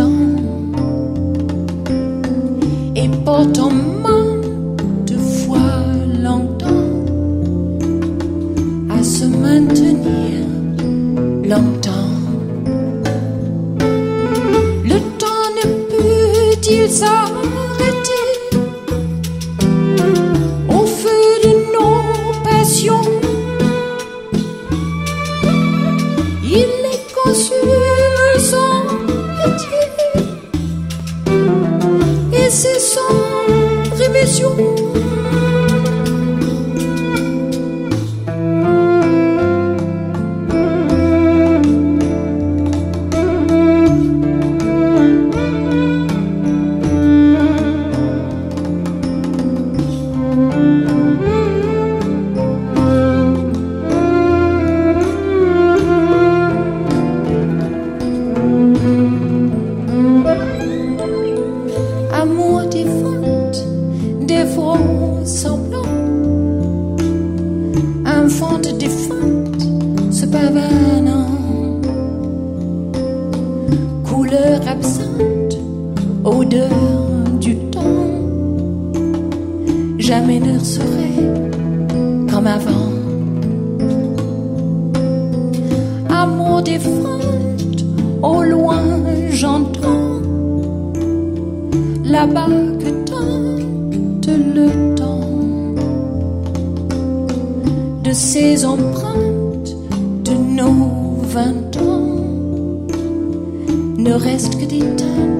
comme 82.29 82.47
avant. 82.47 82.91
Amour 86.09 86.62
des 86.63 86.79
frontes, 86.79 87.86
au 88.21 88.43
loin 88.43 88.83
j'entends 89.31 90.21
là-bas 92.03 92.47
que 92.79 92.89
tente 93.05 94.27
le 94.27 94.95
temps 94.95 95.75
de 98.03 98.12
ces 98.12 98.65
empreintes 98.65 99.75
de 100.25 100.33
nos 100.57 101.19
vingt 101.24 101.77
ans. 101.77 102.07
Ne 103.97 104.13
reste 104.13 104.59
que 104.59 104.65
des 104.65 104.79
teintes 104.79 105.37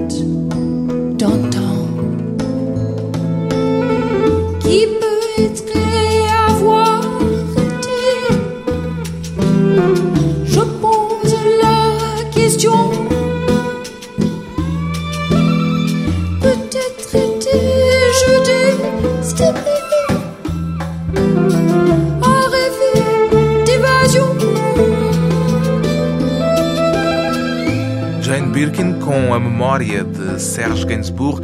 memória 29.78 30.04
de 30.04 30.40
Serge 30.40 30.86
Gainsbourg. 30.86 31.42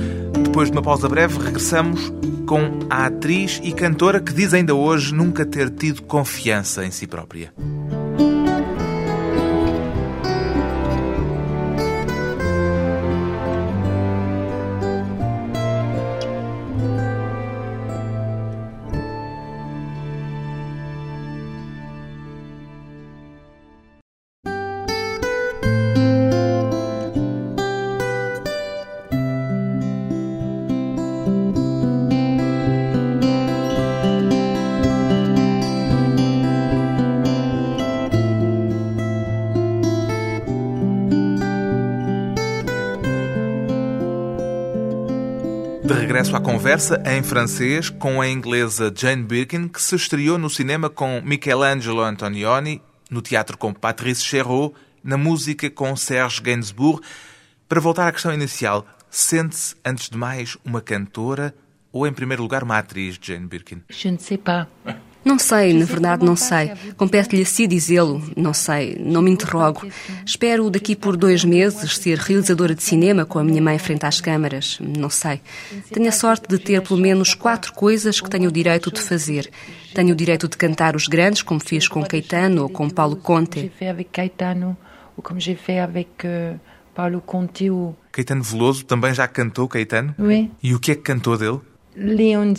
Depois 0.54 0.70
de 0.70 0.78
uma 0.78 0.84
pausa 0.84 1.10
breve, 1.10 1.40
regressamos 1.40 2.14
com 2.46 2.86
a 2.88 3.08
atriz 3.08 3.60
e 3.64 3.74
cantora 3.74 4.22
que 4.22 4.32
diz 4.32 4.54
ainda 4.54 4.76
hoje 4.76 5.12
nunca 5.12 5.44
ter 5.44 5.68
tido 5.72 6.04
confiança 6.04 6.86
em 6.86 6.92
si 6.92 7.08
própria. 7.08 7.52
Conversa 46.64 47.04
em 47.06 47.22
francês 47.22 47.90
com 47.90 48.22
a 48.22 48.30
inglesa 48.30 48.90
Jane 48.96 49.22
Birkin, 49.22 49.68
que 49.68 49.82
se 49.82 49.98
estreou 49.98 50.38
no 50.38 50.50
cinema 50.50 50.90
com 50.90 51.22
Michelangelo 51.22 52.00
Antonioni, 52.00 52.82
no 53.12 53.22
teatro 53.22 53.58
com 53.58 53.74
Patrice 53.74 54.24
Chéreau, 54.24 54.74
na 55.04 55.18
música 55.18 55.70
com 55.70 55.94
Serge 55.98 56.42
Gainsbourg. 56.42 57.02
Para 57.68 57.82
voltar 57.82 58.08
à 58.08 58.14
questão 58.14 58.34
inicial, 58.34 58.88
sente-se, 59.10 59.76
antes 59.84 60.10
de 60.10 60.18
mais, 60.18 60.58
uma 60.64 60.80
cantora 60.80 61.54
ou, 61.92 62.08
em 62.08 62.14
primeiro 62.14 62.42
lugar, 62.42 62.64
uma 62.64 62.78
atriz, 62.78 63.20
Jane 63.22 63.46
Birkin? 63.46 63.82
Je 63.90 64.10
ne 64.10 64.18
sais 64.18 64.40
pas. 64.42 64.66
Não 65.24 65.40
sei, 65.40 65.74
na 65.74 65.86
verdade 65.86 66.26
não 66.26 66.36
sei. 66.36 66.72
Compete-lhe 66.98 67.44
a 67.44 67.46
si 67.46 67.66
dizê-lo. 67.66 68.22
Não 68.36 68.54
sei, 68.54 68.98
não 69.00 69.22
me 69.22 69.32
interrogo. 69.32 69.88
Espero 70.26 70.70
daqui 70.70 70.96
por 70.96 71.16
dois 71.16 71.46
meses 71.46 71.98
ser 71.98 72.18
realizadora 72.18 72.76
de 72.76 72.84
cinema 72.84 73.26
com 73.26 73.40
a 73.40 73.44
minha 73.44 73.62
mãe 73.62 73.80
frente 73.80 74.06
às 74.06 74.20
câmaras. 74.20 74.78
Não 74.82 75.10
sei. 75.10 75.42
Tenho 75.92 76.10
a 76.10 76.12
sorte 76.12 76.48
de 76.48 76.58
ter 76.58 76.82
pelo 76.82 77.00
menos 77.00 77.34
quatro 77.34 77.74
coisas 77.74 78.20
que 78.20 78.30
tenho 78.30 78.50
o 78.50 78.52
direito 78.52 78.92
de 78.92 79.02
fazer. 79.02 79.50
Tenho 79.94 80.14
o 80.14 80.16
direito 80.16 80.48
de 80.48 80.58
cantar 80.58 80.96
os 80.96 81.08
grandes, 81.08 81.42
como 81.42 81.60
fiz 81.60 81.88
com 81.88 82.04
Caetano 82.04 82.64
ou 82.64 82.70
com 82.70 82.90
Paulo 82.90 83.16
Conte. 83.16 83.72
Avec 83.82 84.10
Caetano, 84.12 84.76
Veloso 88.44 88.86
também 88.86 89.14
já 89.14 89.28
cantou 89.28 89.68
Caetano? 89.68 90.14
Oui, 90.20 90.52
E 90.62 90.74
o 90.74 90.80
que 90.80 90.92
é 90.92 90.96
que 90.96 91.02
cantou 91.02 91.38
dele? 91.38 91.60
Léon 91.96 92.54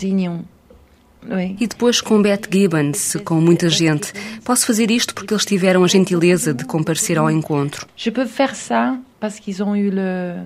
Oui. 1.31 1.57
E 1.61 1.67
depois 1.67 2.01
com 2.01 2.21
Beth 2.21 2.49
Gibbons, 2.51 3.17
com 3.25 3.41
muita 3.41 3.69
gente. 3.69 4.13
Posso 4.45 4.67
fazer 4.67 4.91
isto 4.91 5.15
porque 5.15 5.33
eles 5.33 5.45
tiveram 5.45 5.85
a 5.85 5.89
gentileza 5.89 6.53
de 6.53 6.65
comparecer 6.65 7.19
ao 7.19 7.31
encontro. 7.31 7.87
Je 7.97 8.11
peux 8.11 8.27
faire 8.27 8.55
ça 8.55 8.99
parce 9.21 9.41
qu'ils 9.41 9.63
ont 9.63 9.75
eu 9.75 9.91
le 9.91 10.45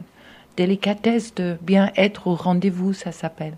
délicatesse 0.56 1.32
de 1.34 1.56
bien 1.60 1.90
être 1.96 2.26
au 2.26 2.34
rendez-vous, 2.34 2.92
ça 2.92 3.12
s'appelle. 3.12 3.54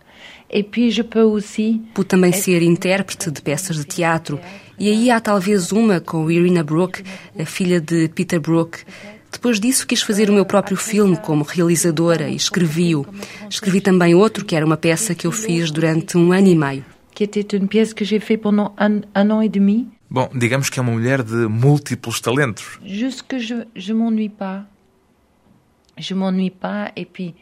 Et 0.51 0.63
puis 0.63 0.91
je 0.91 1.03
peux 1.03 1.23
aussi 1.23 1.81
Pude 1.95 2.09
também 2.09 2.33
ser 2.33 2.63
intérprete 2.63 3.31
de 3.31 3.41
peças 3.41 3.77
de 3.77 3.85
teatro. 3.85 4.39
E 4.79 4.89
aí 4.89 5.11
há 5.11 5.21
talvez 5.21 5.73
uma 5.73 6.01
com 6.01 6.31
Irina 6.31 6.63
Brooke, 6.63 7.03
a 7.39 7.45
filha 7.45 7.81
de 7.81 8.09
Peter 8.09 8.41
Brook. 8.41 8.79
Depois 9.33 9.61
disso 9.61 9.87
quis 9.87 10.03
fazer 10.03 10.29
o 10.29 10.33
meu 10.33 10.45
próprio 10.45 10.77
filme 10.77 11.17
como 11.17 11.45
realizadora 11.45 12.29
e 12.29 12.37
escrevi-o. 12.37 13.07
Escrevi 13.49 13.81
também 13.81 14.15
outro 14.15 14.45
que 14.45 14.57
era 14.57 14.67
uma 14.67 14.77
peça 14.77 15.15
que 15.15 15.27
eu 15.27 15.33
fiz 15.33 15.71
durante 15.71 16.19
um 16.19 16.33
ano 16.33 16.49
e 16.49 16.57
meio. 16.57 16.85
Qui 17.21 17.25
était 17.25 17.55
une 17.55 17.69
pièce 17.69 17.93
que 17.93 18.03
j'ai 18.03 18.19
fait 18.19 18.39
pendant 18.39 18.75
un, 18.79 19.03
un 19.15 19.31
an 19.31 19.43
et 19.43 19.51
demi. 19.51 19.89
Bom, 20.11 20.31
digamos 20.35 20.71
que 20.71 20.81
é 20.81 20.83
uma 20.83 20.93
mulher 20.93 21.23
de 21.23 21.47
múltiplos 21.47 22.19
talentos. 22.23 22.79
Juste 22.83 23.25
que 23.29 23.39
je 23.39 23.67
je 23.77 23.93
m'ennuie 23.93 24.31
pas. 24.31 24.65
Je 25.99 26.15
m'ennuie 26.15 26.51
pas 26.51 26.93
et 26.97 27.05
puis 27.05 27.35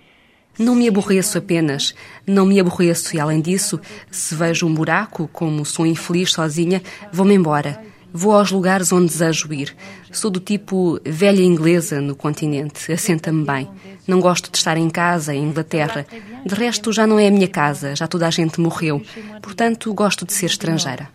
Não 0.58 0.75
me 0.75 0.88
aborreço 0.88 1.38
apenas, 1.38 1.94
não 2.26 2.44
me 2.44 2.58
aborreço 2.58 3.14
e 3.14 3.20
além 3.20 3.40
disso, 3.40 3.80
se 4.11 4.35
vejo 4.35 4.66
um 4.66 4.75
buraco, 4.75 5.30
como 5.32 5.64
sou 5.64 5.87
infeliz 5.87 6.32
sozinha, 6.32 6.82
vou-me 7.12 7.35
embora. 7.35 7.80
Vou 8.12 8.33
aos 8.33 8.50
lugares 8.50 8.93
onde 8.93 9.07
desejo 9.07 9.53
ir. 9.53 9.77
Sou 10.11 10.31
do 10.31 10.41
tipo 10.41 10.99
velha 11.05 11.43
inglesa 11.43 12.00
no 12.00 12.17
continente, 12.17 12.91
assenta-me 12.93 13.45
bem. 13.45 13.69
Não 14.07 14.21
gosto 14.21 14.50
de 14.50 14.57
estar 14.57 14.77
em 14.77 14.88
casa, 14.88 15.35
em 15.35 15.45
Inglaterra. 15.45 16.07
De 16.45 16.55
resto, 16.55 16.93
já 16.93 17.07
não 17.07 17.19
é 17.19 17.29
a 17.29 17.31
minha 17.31 17.49
casa, 17.49 17.95
já 17.95 18.07
toda 18.07 18.27
a 18.27 18.31
gente 18.31 18.61
morreu. 18.61 19.03
Portanto, 19.43 19.93
gosto 19.93 20.25
de 20.25 20.33
ser 20.33 20.47
estrangeira. 20.47 21.11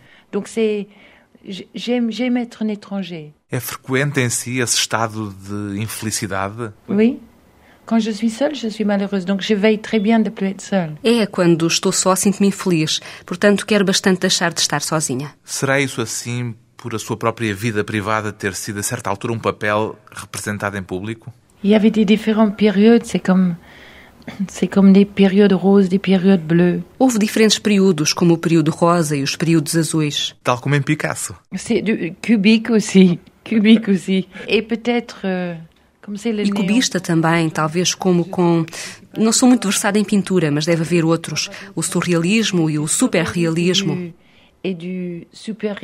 É 3.51 3.59
frequente 3.59 4.21
em 4.21 4.29
si 4.29 4.59
esse 4.59 4.77
estado 4.77 5.33
de 5.33 5.79
infelicidade? 5.79 6.71
Oui. 6.87 7.19
Quand 7.85 7.99
je 7.99 8.13
suis 8.13 8.29
seule, 8.29 8.55
je 8.55 8.69
suis 8.69 8.85
malheureuse. 8.85 9.25
Donc 9.25 9.41
je 9.41 9.53
veille 9.53 9.77
très 9.77 9.99
bien 9.99 10.21
de 10.21 10.29
plus 10.29 10.47
être 10.47 10.61
seule. 10.61 10.97
É, 11.03 11.25
quando 11.25 11.67
estou 11.67 11.91
só, 11.91 12.15
sinto-me 12.15 12.47
infeliz. 12.47 13.01
Portanto, 13.25 13.65
quero 13.65 13.83
bastante 13.83 14.21
deixar 14.21 14.53
de 14.53 14.61
estar 14.61 14.81
sozinha. 14.81 15.35
Será 15.43 15.81
isso 15.81 16.01
assim 16.01 16.55
por 16.83 16.93
a 16.93 16.99
sua 16.99 17.15
própria 17.15 17.53
vida 17.55 17.81
privada 17.85 18.33
ter 18.33 18.53
sido 18.55 18.79
a 18.79 18.83
certa 18.83 19.09
altura 19.09 19.31
um 19.33 19.39
papel 19.39 19.95
representado 20.11 20.77
em 20.77 20.83
público? 20.83 21.31
Il 21.63 21.69
y 21.71 21.75
avait 21.75 21.89
des 21.91 22.03
différentes 22.05 22.55
périodes. 22.57 23.05
C'est 23.05 23.23
comme 23.25 23.55
c'est 24.49 24.67
comme 24.67 24.91
des 24.93 25.05
périodes 25.05 25.53
roses, 25.53 25.87
des 25.89 25.99
périodes 25.99 26.41
bleues. 26.45 26.81
Houve 26.99 27.17
diferentes 27.19 27.57
períodos, 27.57 28.13
como 28.13 28.33
o 28.33 28.37
período 28.37 28.69
rosa 28.71 29.15
e 29.15 29.23
os 29.23 29.35
períodos 29.37 29.75
azuis. 29.77 30.35
Tal 30.43 30.59
como 30.59 30.75
em 30.75 30.81
Picasso. 30.81 31.33
C'est 31.55 31.81
du 31.81 32.13
cubique 32.21 32.69
aussi, 32.71 33.17
cubique 33.45 33.89
aussi. 33.89 34.27
Et 34.47 34.61
peut-être 34.61 35.21
euh, 35.25 35.55
comme 36.01 36.17
c'est 36.17 36.33
le 36.33 36.43
E 36.43 36.51
cubista 36.51 36.99
também, 36.99 37.49
talvez 37.49 37.95
como 37.95 38.25
com. 38.25 38.65
Não 39.17 39.31
sou 39.31 39.47
muito 39.47 39.67
versada 39.69 39.97
em 39.99 40.03
pintura, 40.03 40.51
mas 40.51 40.65
deve 40.65 40.81
haver 40.83 41.05
outros. 41.05 41.49
O 41.75 41.81
surrealismo 41.81 42.69
e 42.69 42.77
o 42.77 42.87
superrealismo. 42.87 43.95
du- 43.95 44.13
et 44.65 44.73
du 44.75 45.25
super 45.33 45.75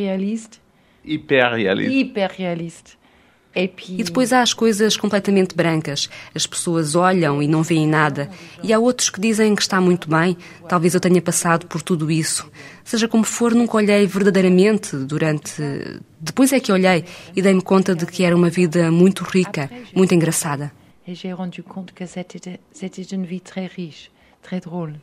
Hiperrealista. 1.03 2.99
puis 3.67 3.99
E 3.99 4.03
depois 4.03 4.31
há 4.31 4.41
as 4.41 4.53
coisas 4.53 4.95
completamente 4.95 5.55
brancas. 5.55 6.09
As 6.35 6.45
pessoas 6.45 6.95
olham 6.95 7.41
e 7.41 7.47
não 7.47 7.63
veem 7.63 7.88
nada. 7.88 8.29
E 8.63 8.71
há 8.71 8.79
outros 8.79 9.09
que 9.09 9.19
dizem 9.19 9.55
que 9.55 9.62
está 9.62 9.81
muito 9.81 10.07
bem. 10.09 10.38
Talvez 10.67 10.93
eu 10.93 10.99
tenha 10.99 11.21
passado 11.21 11.65
por 11.65 11.81
tudo 11.81 12.12
isso. 12.12 12.49
Seja 12.83 13.07
como 13.07 13.23
for, 13.23 13.55
nunca 13.55 13.77
olhei 13.77 14.05
verdadeiramente 14.05 14.95
durante. 14.95 15.51
Depois 16.19 16.53
é 16.53 16.59
que 16.59 16.71
olhei 16.71 17.03
e 17.35 17.41
dei-me 17.41 17.62
conta 17.62 17.95
de 17.95 18.05
que 18.05 18.23
era 18.23 18.35
uma 18.35 18.49
vida 18.49 18.91
muito 18.91 19.23
rica, 19.23 19.69
muito 19.95 20.13
engraçada. 20.13 20.71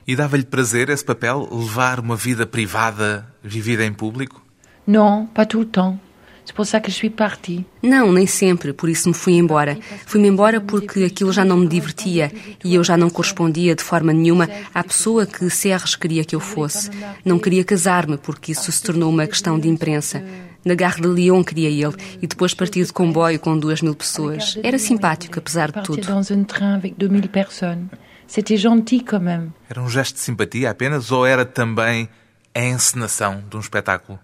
E 0.06 0.14
dava-lhe 0.14 0.44
prazer 0.44 0.88
esse 0.88 1.04
papel, 1.04 1.48
levar 1.50 1.98
uma 1.98 2.16
vida 2.16 2.46
privada 2.46 3.26
vivida 3.42 3.85
em 3.85 3.92
público? 3.92 4.45
Non, 4.87 5.27
pas 5.35 5.46
tout 5.46 5.61
le 5.61 5.66
temps. 5.66 5.99
C'est 6.44 6.55
pour 6.55 6.64
ça 6.64 6.79
que 6.79 6.92
je 6.92 6.94
suis 6.94 7.11
partie. 7.11 7.64
Não, 7.83 8.12
nem 8.12 8.25
sempre, 8.25 8.72
por 8.72 8.88
isso 8.88 9.09
me 9.09 9.14
fui 9.14 9.35
embora. 9.35 9.77
Fui-me 10.07 10.29
embora 10.29 10.61
porque 10.61 11.03
aquilo 11.03 11.33
já 11.33 11.44
não 11.44 11.57
me 11.57 11.66
divertia 11.66 12.31
e 12.64 12.77
eu 12.77 12.85
já 12.85 12.96
não 12.96 13.11
correspondia 13.11 13.75
de 13.75 13.83
forma 13.83 14.12
nenhuma 14.12 14.49
à 14.72 14.85
pessoa 14.85 15.27
que 15.27 15.51
Serres 15.51 15.96
queria 15.96 16.25
que 16.25 16.37
eu 16.37 16.40
fosse. 16.40 16.88
Não 17.25 17.37
queria 17.40 17.64
casar-me 17.64 18.16
porque 18.16 18.53
isso 18.53 18.70
se 18.70 18.81
tornou 18.81 19.11
uma 19.11 19.27
questão 19.27 19.59
de 19.59 19.68
imprensa. 19.68 20.22
Na 20.64 20.77
Gare 20.77 21.01
de 21.01 21.09
Lyon 21.09 21.42
queria 21.42 21.68
ele 21.68 21.96
e 22.22 22.29
depois 22.29 22.55
partir 22.55 22.85
de 22.85 22.92
comboio 22.92 23.40
com 23.40 23.59
duas 23.59 23.83
mil 23.83 23.94
pessoas. 23.96 24.57
Era 24.62 24.79
simpático, 24.79 25.40
apesar 25.40 25.72
de 25.72 25.83
tudo. 25.83 26.07
dans 26.07 26.31
un 26.31 26.44
train 26.44 26.75
avec 26.77 26.94
2000 26.96 27.29
personnes. 27.29 27.88
C'était 28.29 28.57
gentil 28.57 29.03
quand 29.05 29.22
même. 29.22 29.53
Era 29.68 29.83
um 29.83 29.88
gesto 29.88 30.14
de 30.14 30.20
simpatia 30.20 30.70
apenas 30.70 31.11
ou 31.11 31.27
era 31.27 31.44
também 31.44 32.09
a 32.55 32.61
encenação 32.64 33.42
de 33.51 33.57
um 33.57 33.61
espetáculo? 33.61 34.18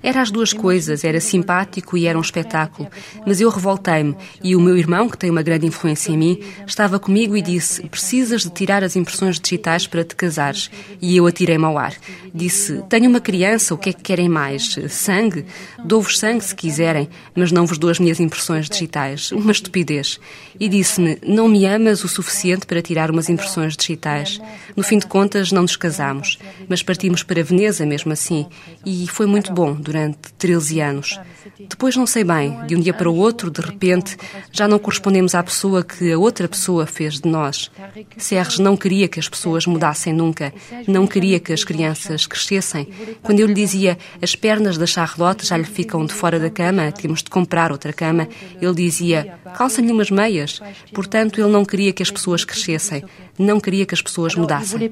Era 0.00 0.22
as 0.22 0.30
duas 0.30 0.52
coisas, 0.52 1.02
era 1.02 1.18
simpático 1.20 1.96
e 1.96 2.06
era 2.06 2.16
um 2.16 2.20
espetáculo. 2.20 2.88
Mas 3.26 3.40
eu 3.40 3.50
revoltei-me 3.50 4.14
e 4.44 4.54
o 4.54 4.60
meu 4.60 4.76
irmão, 4.76 5.08
que 5.08 5.18
tem 5.18 5.28
uma 5.28 5.42
grande 5.42 5.66
influência 5.66 6.12
em 6.12 6.16
mim, 6.16 6.40
estava 6.64 7.00
comigo 7.00 7.36
e 7.36 7.42
disse: 7.42 7.82
Precisas 7.88 8.42
de 8.42 8.50
tirar 8.50 8.84
as 8.84 8.94
impressões 8.94 9.40
digitais 9.40 9.88
para 9.88 10.04
te 10.04 10.14
casares. 10.14 10.70
E 11.00 11.16
eu 11.16 11.26
atirei-me 11.26 11.64
ao 11.64 11.76
ar. 11.76 11.96
Disse: 12.32 12.80
Tenho 12.88 13.10
uma 13.10 13.20
criança, 13.20 13.74
o 13.74 13.78
que 13.78 13.90
é 13.90 13.92
que 13.92 14.02
querem 14.02 14.28
mais? 14.28 14.78
Sangue? 14.88 15.44
Dou-vos 15.84 16.20
sangue 16.20 16.44
se 16.44 16.54
quiserem, 16.54 17.08
mas 17.34 17.50
não 17.50 17.66
vos 17.66 17.76
dou 17.76 17.90
as 17.90 17.98
minhas 17.98 18.20
impressões 18.20 18.68
digitais. 18.68 19.32
Uma 19.32 19.50
estupidez. 19.50 20.20
E 20.60 20.68
disse-me: 20.68 21.18
Não 21.26 21.48
me 21.48 21.66
amas 21.66 22.04
o 22.04 22.08
suficiente 22.08 22.66
para 22.66 22.80
tirar 22.80 23.10
umas 23.10 23.28
impressões 23.28 23.76
digitais. 23.76 24.40
No 24.76 24.84
fim 24.84 24.98
de 24.98 25.08
contas, 25.08 25.50
não 25.50 25.62
nos 25.62 25.74
casámos, 25.74 26.38
mas 26.68 26.84
partimos 26.84 27.24
para 27.24 27.31
Veneza 27.40 27.86
mesmo 27.86 28.12
assim. 28.12 28.46
E 28.84 29.06
foi 29.06 29.26
muito 29.26 29.52
bom 29.52 29.74
durante 29.74 30.32
13 30.36 30.80
anos. 30.80 31.20
Depois 31.68 31.96
não 31.96 32.06
sei 32.06 32.24
bem, 32.24 32.58
de 32.66 32.74
um 32.74 32.80
dia 32.80 32.92
para 32.92 33.10
o 33.10 33.16
outro, 33.16 33.50
de 33.50 33.60
repente, 33.60 34.16
já 34.50 34.66
não 34.66 34.78
correspondemos 34.78 35.34
à 35.34 35.42
pessoa 35.42 35.84
que 35.84 36.10
a 36.12 36.18
outra 36.18 36.48
pessoa 36.48 36.86
fez 36.86 37.20
de 37.20 37.28
nós. 37.28 37.70
Serres 38.16 38.58
não 38.58 38.76
queria 38.76 39.08
que 39.08 39.20
as 39.20 39.28
pessoas 39.28 39.66
mudassem 39.66 40.12
nunca, 40.12 40.52
não 40.88 41.06
queria 41.06 41.38
que 41.38 41.52
as 41.52 41.64
crianças 41.64 42.26
crescessem. 42.26 42.88
Quando 43.22 43.40
eu 43.40 43.46
lhe 43.46 43.54
dizia 43.54 43.98
as 44.20 44.34
pernas 44.34 44.76
da 44.76 44.86
Charlotte 44.86 45.46
já 45.46 45.56
lhe 45.56 45.64
ficam 45.64 46.04
de 46.04 46.12
fora 46.12 46.38
da 46.38 46.50
cama, 46.50 46.90
temos 46.92 47.22
de 47.22 47.30
comprar 47.30 47.70
outra 47.70 47.92
cama, 47.92 48.28
ele 48.60 48.74
dizia 48.74 49.38
calça-lhe 49.54 49.92
umas 49.92 50.10
meias. 50.10 50.60
Portanto, 50.92 51.40
ele 51.40 51.50
não 51.50 51.64
queria 51.64 51.92
que 51.92 52.02
as 52.02 52.10
pessoas 52.10 52.44
crescessem, 52.44 53.04
não 53.38 53.60
queria 53.60 53.86
que 53.86 53.94
as 53.94 54.02
pessoas 54.02 54.34
mudassem. 54.34 54.90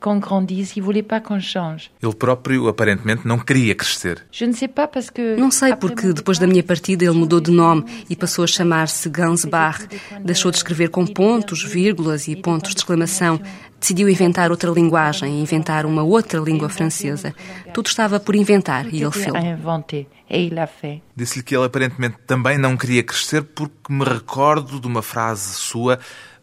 Qu'on 0.00 0.18
grandisse, 0.18 0.76
il 0.76 0.82
voulait 0.82 1.02
pas 1.02 1.20
qu'on 1.20 1.40
change. 1.40 1.90
Ele 2.02 2.14
próprio, 2.14 2.68
aparentemente, 2.68 3.26
não 3.26 3.38
queria 3.38 3.74
crescer. 3.74 4.24
Je 4.30 4.46
ne 4.46 4.52
sais 4.52 4.68
pas 4.68 4.86
parce 4.86 5.10
que 5.10 5.36
Não 5.36 5.50
sei 5.50 5.74
porque 5.76 6.12
depois 6.12 6.38
da 6.38 6.46
minha 6.46 6.62
partida 6.62 7.04
ele 7.04 7.14
mudou 7.14 7.40
de 7.40 7.50
nome 7.50 7.84
e 8.08 8.16
passou 8.16 8.44
a 8.44 8.46
chamar-se 8.46 9.08
Gansbach. 9.08 9.86
Deixou 10.24 10.50
de 10.50 10.58
escrever 10.58 10.90
com 10.90 11.06
pontos, 11.06 11.62
vírgulas 11.62 12.28
e 12.28 12.36
pontos 12.36 12.74
de 12.74 12.80
exclamação. 12.80 13.40
Decidiu 13.80 14.08
inventar 14.08 14.50
outra 14.50 14.70
linguagem, 14.72 15.40
inventar 15.40 15.86
uma 15.86 16.02
outra 16.02 16.40
língua 16.40 16.68
francesa. 16.68 17.32
Tudo 17.72 17.86
estava 17.86 18.18
por 18.18 18.34
inventar 18.34 18.92
e 18.92 19.02
ele 19.02 19.12
fez. 19.12 21.00
Disse-lhe 21.16 21.44
que 21.44 21.56
ele 21.56 21.64
aparentemente 21.64 22.16
também 22.26 22.58
não 22.58 22.76
queria 22.76 23.02
crescer 23.02 23.42
porque 23.42 23.92
me 23.92 24.04
recordo 24.04 24.80
de 24.80 24.86
uma 24.86 25.00
frase 25.00 25.54
sua, 25.54 25.98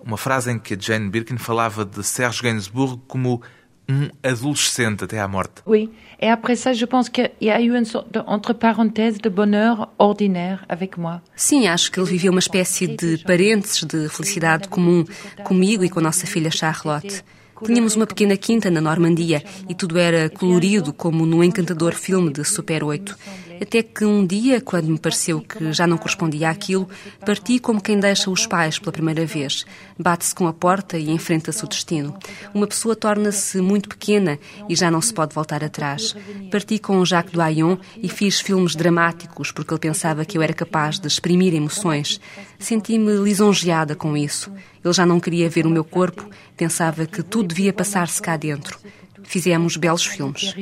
uma 0.05 0.17
frase 0.17 0.51
em 0.51 0.59
que 0.59 0.75
a 0.75 0.77
Jane 0.79 1.09
Birkin 1.09 1.37
falava 1.37 1.83
de 1.83 2.03
Serge 2.03 2.43
Gainsbourg 2.43 3.01
como 3.07 3.41
um 3.89 4.09
adolescente 4.23 5.03
até 5.03 5.19
à 5.19 5.27
morte. 5.27 5.61
Oui. 5.65 5.89
Et 6.19 6.29
après 6.29 6.55
ça, 6.55 6.73
je 6.73 6.85
pense 6.85 7.09
qu'il 7.09 7.29
y 7.41 7.49
a 7.49 7.61
eu 7.61 7.75
une 7.75 7.85
sorte 7.85 8.11
de, 8.11 8.19
entre 8.25 8.53
parenthèses, 8.53 9.19
de 9.19 9.29
bonheur 9.29 9.89
ordinaire 9.99 10.65
avec 10.69 10.97
moi. 10.97 11.21
Sim, 11.35 11.67
acho 11.67 11.91
que 11.91 11.99
ele 11.99 12.09
viveu 12.09 12.31
uma 12.31 12.39
espécie 12.39 12.87
de 12.87 13.17
parênteses 13.25 13.83
de 13.83 14.07
felicidade 14.09 14.67
comum 14.69 15.05
comigo 15.43 15.83
e 15.83 15.89
com 15.89 15.99
a 15.99 16.03
nossa 16.03 16.25
filha 16.25 16.49
Charlotte. 16.49 17.23
Tínhamos 17.63 17.95
uma 17.95 18.05
pequena 18.05 18.35
quinta 18.35 18.69
na 18.69 18.81
Normandia 18.81 19.43
e 19.69 19.73
tudo 19.73 19.97
era 19.97 20.29
colorido 20.29 20.91
como 20.91 21.25
num 21.25 21.43
encantador 21.43 21.93
filme 21.93 22.31
de 22.31 22.43
Super 22.43 22.83
8. 22.83 23.17
Até 23.61 23.81
que 23.81 24.03
um 24.03 24.25
dia, 24.25 24.59
quando 24.59 24.87
me 24.87 24.99
pareceu 24.99 25.39
que 25.39 25.71
já 25.71 25.87
não 25.87 25.97
correspondia 25.97 26.49
àquilo, 26.49 26.89
parti 27.25 27.57
como 27.57 27.81
quem 27.81 27.99
deixa 27.99 28.29
os 28.29 28.45
pais 28.45 28.77
pela 28.77 28.91
primeira 28.91 29.25
vez. 29.25 29.65
Bate-se 29.97 30.35
com 30.35 30.47
a 30.47 30.53
porta 30.53 30.97
e 30.97 31.09
enfrenta-se 31.09 31.63
o 31.63 31.67
destino. 31.67 32.17
Uma 32.53 32.67
pessoa 32.67 32.95
torna-se 32.95 33.61
muito 33.61 33.87
pequena 33.87 34.37
e 34.67 34.75
já 34.75 34.91
não 34.91 35.01
se 35.01 35.13
pode 35.13 35.33
voltar 35.33 35.63
atrás. 35.63 36.15
Parti 36.51 36.79
com 36.79 37.03
Jacques 37.05 37.33
Doyon 37.33 37.77
e 37.95 38.09
fiz 38.09 38.41
filmes 38.41 38.75
dramáticos 38.75 39.51
porque 39.51 39.73
ele 39.73 39.79
pensava 39.79 40.25
que 40.25 40.37
eu 40.37 40.41
era 40.41 40.53
capaz 40.53 40.99
de 40.99 41.07
exprimir 41.07 41.53
emoções. 41.53 42.19
Senti-me 42.59 43.13
lisonjeada 43.17 43.95
com 43.95 44.17
isso. 44.17 44.51
Ele 44.83 44.93
já 44.93 45.05
não 45.05 45.19
queria 45.19 45.49
ver 45.49 45.65
o 45.65 45.69
meu 45.69 45.83
corpo, 45.83 46.29
pensava 46.55 47.05
que 47.05 47.21
tudo 47.21 47.49
devia 47.49 47.73
passar-se 47.73 48.21
cá 48.21 48.37
dentro. 48.37 48.79
Fizemos 49.23 49.77
belos 49.77 50.05
filmes. 50.05 50.53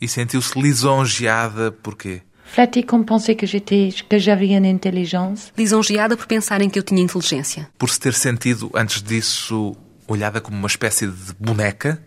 E 0.00 0.08
sentiu-se 0.08 0.60
lisonjeada 0.60 1.72
por 1.72 1.96
quê? 1.96 2.22
Flatté 2.50 2.82
comme 2.82 3.04
penser 3.04 3.34
que 3.34 3.46
j'étais, 3.46 4.02
que 4.08 4.18
j'avais 4.18 4.56
une 4.56 4.66
intelligence. 4.66 5.52
Lisonjeada 5.56 6.16
por 6.16 6.26
pensarem 6.26 6.70
que 6.70 6.78
eu 6.78 6.82
tinha 6.82 7.02
inteligência. 7.02 7.68
Por 7.76 7.90
se 7.90 8.00
ter 8.00 8.14
sentido, 8.14 8.70
antes 8.74 9.02
disso, 9.02 9.76
olhada 10.08 10.40
como 10.40 10.56
uma 10.56 10.66
espécie 10.66 11.06
de 11.06 11.34
boneca? 11.38 12.02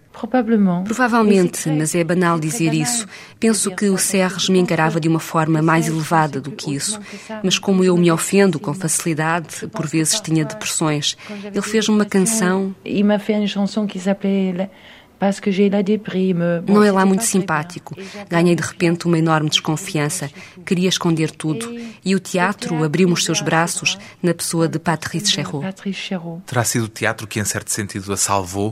Provavelmente, 0.84 1.70
mas 1.70 1.96
é 1.96 2.04
banal 2.04 2.40
dizer 2.40 2.74
isso. 2.74 3.08
Penso 3.40 3.72
que 3.72 3.90
o 3.90 3.98
Serres 3.98 4.50
me 4.50 4.60
encarava 4.60 5.00
de 5.00 5.08
uma 5.08 5.20
forma 5.20 5.62
mais 5.62 5.88
elevada 5.88 6.40
do 6.40 6.52
que 6.52 6.76
isso. 6.76 7.00
Mas 7.44 7.58
como 7.58 7.84
eu 7.84 7.98
me 7.98 8.12
ofendo 8.12 8.60
com 8.60 8.74
facilidade, 8.74 9.68
por 9.68 9.88
vezes 9.88 10.20
tinha 10.20 10.46
depressões. 10.46 11.18
Ele 11.44 11.62
fez 11.62 11.88
uma 11.88 12.06
canção. 12.06 12.76
Il 12.86 13.06
m'a 13.06 13.20
fait 13.20 13.38
une 13.38 13.48
chanson 13.48 13.88
qui 13.88 14.00
s'appelait 14.00 14.70
não 16.68 16.84
é 16.84 16.92
lá 16.92 17.06
muito 17.06 17.24
simpático. 17.24 17.96
Ganhei 18.28 18.56
de 18.56 18.64
repente 18.64 19.06
uma 19.06 19.20
enorme 19.20 19.50
desconfiança. 19.50 20.32
Queria 20.66 20.90
esconder 20.90 21.30
tudo. 21.30 21.72
E 22.04 22.16
o 22.16 22.20
teatro 22.20 22.84
abriu-me 22.84 23.14
os 23.14 23.24
seus 23.24 23.40
braços 23.42 23.98
na 24.22 24.34
pessoa 24.34 24.68
de 24.68 24.80
Patrice 24.80 25.32
Chéreau. 25.32 25.64
Terá 26.46 26.64
sido 26.64 26.86
o 26.86 26.88
teatro 26.88 27.28
que, 27.28 27.40
em 27.40 27.46
certo 27.46 27.70
sentido, 27.70 28.12
a 28.12 28.18
salvou? 28.18 28.72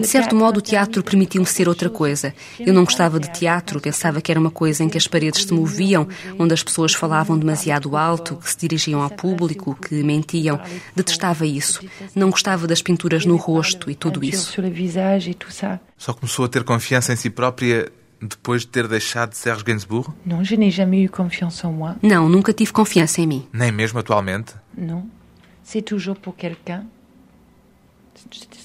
De 0.00 0.06
certo 0.06 0.36
modo, 0.36 0.58
o 0.58 0.62
teatro 0.62 1.02
permitiu-me 1.02 1.46
ser 1.46 1.68
outra 1.68 1.90
coisa. 1.90 2.32
Eu 2.60 2.72
não 2.72 2.84
gostava 2.84 3.18
de 3.18 3.28
teatro, 3.30 3.80
pensava 3.80 4.20
que 4.20 4.30
era 4.30 4.38
uma 4.38 4.50
coisa 4.50 4.84
em 4.84 4.88
que 4.88 4.98
as 4.98 5.08
paredes 5.08 5.44
se 5.44 5.52
moviam, 5.52 6.06
onde 6.38 6.54
as 6.54 6.62
pessoas 6.62 6.94
falavam 6.94 7.36
demasiado 7.36 7.96
alto, 7.96 8.36
que 8.36 8.50
se 8.50 8.56
dirigiam 8.58 9.02
ao 9.02 9.10
público, 9.10 9.74
que 9.74 10.02
mentiam. 10.02 10.60
Detestava 10.94 11.44
isso. 11.44 11.84
Não 12.14 12.30
gostava 12.30 12.66
das 12.66 12.80
pinturas 12.80 13.26
no 13.26 13.36
rosto 13.36 13.90
e 13.90 13.94
tudo 13.94 14.22
isso 14.24 14.44
et 15.30 15.34
tout 15.34 15.52
ça. 15.52 15.78
Só 15.96 16.12
começou 16.12 16.44
a 16.44 16.48
ter 16.48 16.64
confiança 16.64 17.12
em 17.12 17.16
si 17.16 17.30
própria 17.30 17.90
depois 18.20 18.62
de 18.62 18.68
ter 18.68 18.88
deixado 18.88 19.34
Serge 19.34 19.64
Gainsbourg? 19.64 20.08
Não, 20.24 20.42
je 20.42 20.56
n'ai 20.56 20.70
jamais 20.70 21.04
eu 21.04 21.10
confiance 21.10 21.66
en 21.66 21.72
moi. 21.72 21.94
Não, 22.02 22.28
nunca 22.28 22.52
tive 22.52 22.72
confiança 22.72 23.20
em 23.20 23.26
mim. 23.26 23.46
Nem 23.52 23.72
mesmo 23.72 23.98
atualmente? 23.98 24.54
Não. 24.76 25.06
C'est 25.62 25.82
toujours 25.82 26.16
pour 26.16 26.36
quelqu'un. 26.36 26.84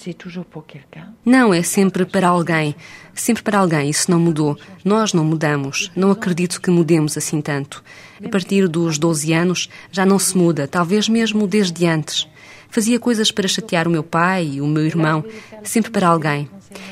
C'est 0.02 0.14
toujours 0.14 0.44
pour 0.44 0.64
quelqu'un. 0.64 1.12
Não, 1.24 1.52
é 1.52 1.62
sempre 1.62 2.04
para 2.06 2.28
alguém. 2.28 2.74
Sempre 3.14 3.42
para 3.42 3.58
alguém. 3.58 3.90
Isso 3.90 4.10
não 4.10 4.18
mudou. 4.18 4.56
Nós 4.84 5.12
não 5.12 5.24
mudamos. 5.24 5.90
Não 5.96 6.10
acredito 6.10 6.60
que 6.60 6.70
mudemos 6.70 7.16
assim 7.16 7.40
tanto. 7.40 7.82
A 8.24 8.28
partir 8.28 8.68
dos 8.68 8.98
12 8.98 9.32
anos 9.32 9.68
já 9.90 10.06
não 10.06 10.18
se 10.18 10.36
muda, 10.36 10.68
talvez 10.68 11.08
mesmo 11.08 11.46
desde 11.46 11.86
antes. 11.86 12.28
Fazia 12.70 12.98
coisas 13.00 13.32
para 13.32 13.48
chatear 13.48 13.88
o 13.88 13.90
meu 13.90 14.02
pai 14.02 14.52
e 14.54 14.60
o 14.60 14.66
meu 14.66 14.86
irmão, 14.86 15.24
sempre 15.64 15.90
para 15.90 16.08
alguém. 16.08 16.48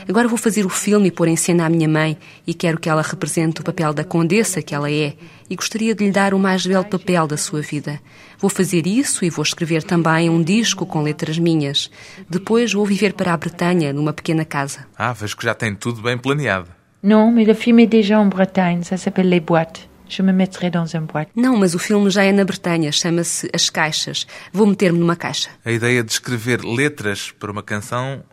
Agora 0.08 0.26
vou 0.26 0.38
fazer 0.38 0.66
o 0.66 0.68
filme 0.68 1.08
e 1.08 1.10
pôr 1.10 1.28
em 1.28 1.36
cena 1.36 1.66
a 1.66 1.68
minha 1.68 1.88
mãe 1.88 2.16
e 2.46 2.52
quero 2.52 2.80
que 2.80 2.88
ela 2.88 3.02
represente 3.02 3.60
o 3.60 3.64
papel 3.64 3.94
da 3.94 4.02
condessa 4.02 4.60
que 4.60 4.74
ela 4.74 4.90
é 4.90 5.14
e 5.48 5.54
gostaria 5.54 5.94
de 5.94 6.04
lhe 6.04 6.10
dar 6.10 6.34
o 6.34 6.38
mais 6.38 6.66
belo 6.66 6.84
papel 6.84 7.26
da 7.26 7.36
sua 7.36 7.60
vida. 7.60 8.00
Vou 8.38 8.50
fazer 8.50 8.86
isso 8.86 9.24
e 9.24 9.30
vou 9.30 9.42
escrever 9.42 9.82
também 9.82 10.28
um 10.28 10.42
disco 10.42 10.84
com 10.84 11.02
letras 11.02 11.38
minhas. 11.38 11.90
Depois 12.28 12.72
vou 12.72 12.84
viver 12.84 13.12
para 13.12 13.32
a 13.32 13.36
Bretanha, 13.36 13.92
numa 13.92 14.12
pequena 14.12 14.44
casa. 14.44 14.86
Ah, 14.96 15.12
vejo 15.12 15.36
que 15.36 15.44
já 15.44 15.54
tem 15.54 15.74
tudo 15.74 16.02
bem 16.02 16.18
planeado. 16.18 16.68
Não, 17.02 17.30
mas 17.30 17.48
o 17.48 17.54
filme 17.54 17.84
é 17.84 17.86
déjà 17.86 18.18
en 18.20 18.28
Bretagne, 18.28 18.82
ça 18.82 18.96
s'appelle 18.96 19.28
Les 19.28 19.40
Boîtes. 19.40 19.88
Je 20.08 20.22
me 20.22 20.32
mettrai 20.32 20.70
dans 20.70 20.94
un 20.94 21.02
boîte. 21.02 21.30
Não, 21.36 21.56
mas 21.56 21.74
o 21.74 21.78
filme 21.78 22.10
já 22.10 22.22
é 22.24 22.32
na 22.32 22.44
Bretanha, 22.44 22.90
chama-se 22.90 23.48
As 23.52 23.68
Caixas. 23.68 24.26
Vou 24.52 24.66
meter-me 24.66 24.98
numa 24.98 25.16
caixa. 25.16 25.50
A 25.64 25.70
ideia 25.70 26.02
de 26.02 26.10
escrever 26.12 26.64
letras 26.64 27.30
para 27.30 27.52
uma 27.52 27.62
canção 27.62 28.24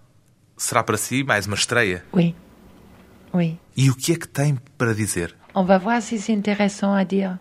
será 0.57 0.83
para 0.83 0.97
si 0.97 1.23
mais 1.23 1.45
uma 1.45 1.55
estreia? 1.55 2.03
Oui. 2.13 2.33
Oui. 3.33 3.59
E 3.75 3.89
o 3.89 3.95
que 3.95 4.13
é 4.13 4.15
que 4.15 4.27
tem 4.27 4.57
para 4.77 4.93
dizer? 4.93 5.35
On 5.53 5.65
va 5.65 5.77
voir 5.77 6.01
si 6.01 6.17
c'est 6.17 6.33
intéressant 6.33 6.93
à 6.93 7.03
dire. 7.03 7.37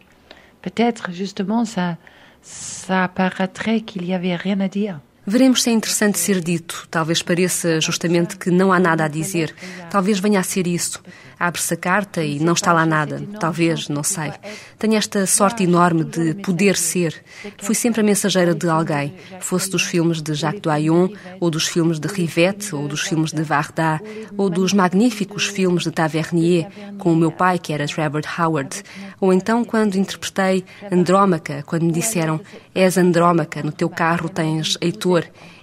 Peut-être, 0.62 1.12
justement, 1.12 1.64
ça, 1.64 1.98
ça 2.42 3.04
apparaîtrait 3.04 3.82
qu'il 3.82 4.04
y 4.04 4.14
avait 4.14 4.34
rien 4.34 4.58
à 4.60 4.68
dire. 4.68 5.00
Veremos 5.26 5.62
se 5.62 5.70
é 5.70 5.72
interessante 5.72 6.18
ser 6.18 6.40
dito. 6.40 6.86
Talvez 6.90 7.22
pareça 7.22 7.80
justamente 7.80 8.36
que 8.36 8.50
não 8.50 8.72
há 8.72 8.78
nada 8.78 9.04
a 9.04 9.08
dizer. 9.08 9.54
Talvez 9.90 10.18
venha 10.18 10.40
a 10.40 10.42
ser 10.42 10.66
isso. 10.66 11.02
Abre-se 11.38 11.74
a 11.74 11.76
carta 11.76 12.22
e 12.22 12.38
não 12.38 12.52
está 12.52 12.72
lá 12.72 12.86
nada. 12.86 13.22
Talvez, 13.40 13.88
não 13.88 14.02
sei. 14.02 14.32
Tenho 14.78 14.96
esta 14.96 15.26
sorte 15.26 15.64
enorme 15.64 16.04
de 16.04 16.34
poder 16.34 16.76
ser. 16.76 17.22
Fui 17.58 17.74
sempre 17.74 18.02
a 18.02 18.04
mensageira 18.04 18.54
de 18.54 18.68
alguém, 18.68 19.14
fosse 19.40 19.70
dos 19.70 19.82
filmes 19.82 20.22
de 20.22 20.34
Jacques 20.34 20.60
Doyon, 20.60 21.08
ou 21.40 21.50
dos 21.50 21.66
filmes 21.66 21.98
de 21.98 22.06
Rivette, 22.06 22.74
ou 22.74 22.86
dos 22.86 23.00
filmes 23.00 23.32
de 23.32 23.42
Varda, 23.42 24.00
ou 24.36 24.48
dos 24.48 24.72
magníficos 24.72 25.46
filmes 25.46 25.82
de 25.82 25.90
Tavernier, 25.90 26.68
com 26.98 27.12
o 27.12 27.16
meu 27.16 27.32
pai, 27.32 27.58
que 27.58 27.72
era 27.72 27.86
Trevor 27.86 28.22
Howard. 28.38 28.82
Ou 29.20 29.32
então 29.32 29.64
quando 29.64 29.96
interpretei 29.96 30.64
Andrómaca, 30.90 31.62
quando 31.66 31.84
me 31.84 31.92
disseram: 31.92 32.40
És 32.74 32.96
Andrómaca, 32.96 33.62
no 33.62 33.72
teu 33.72 33.88
carro 33.88 34.28
tens 34.28 34.78
Heitor 34.80 35.13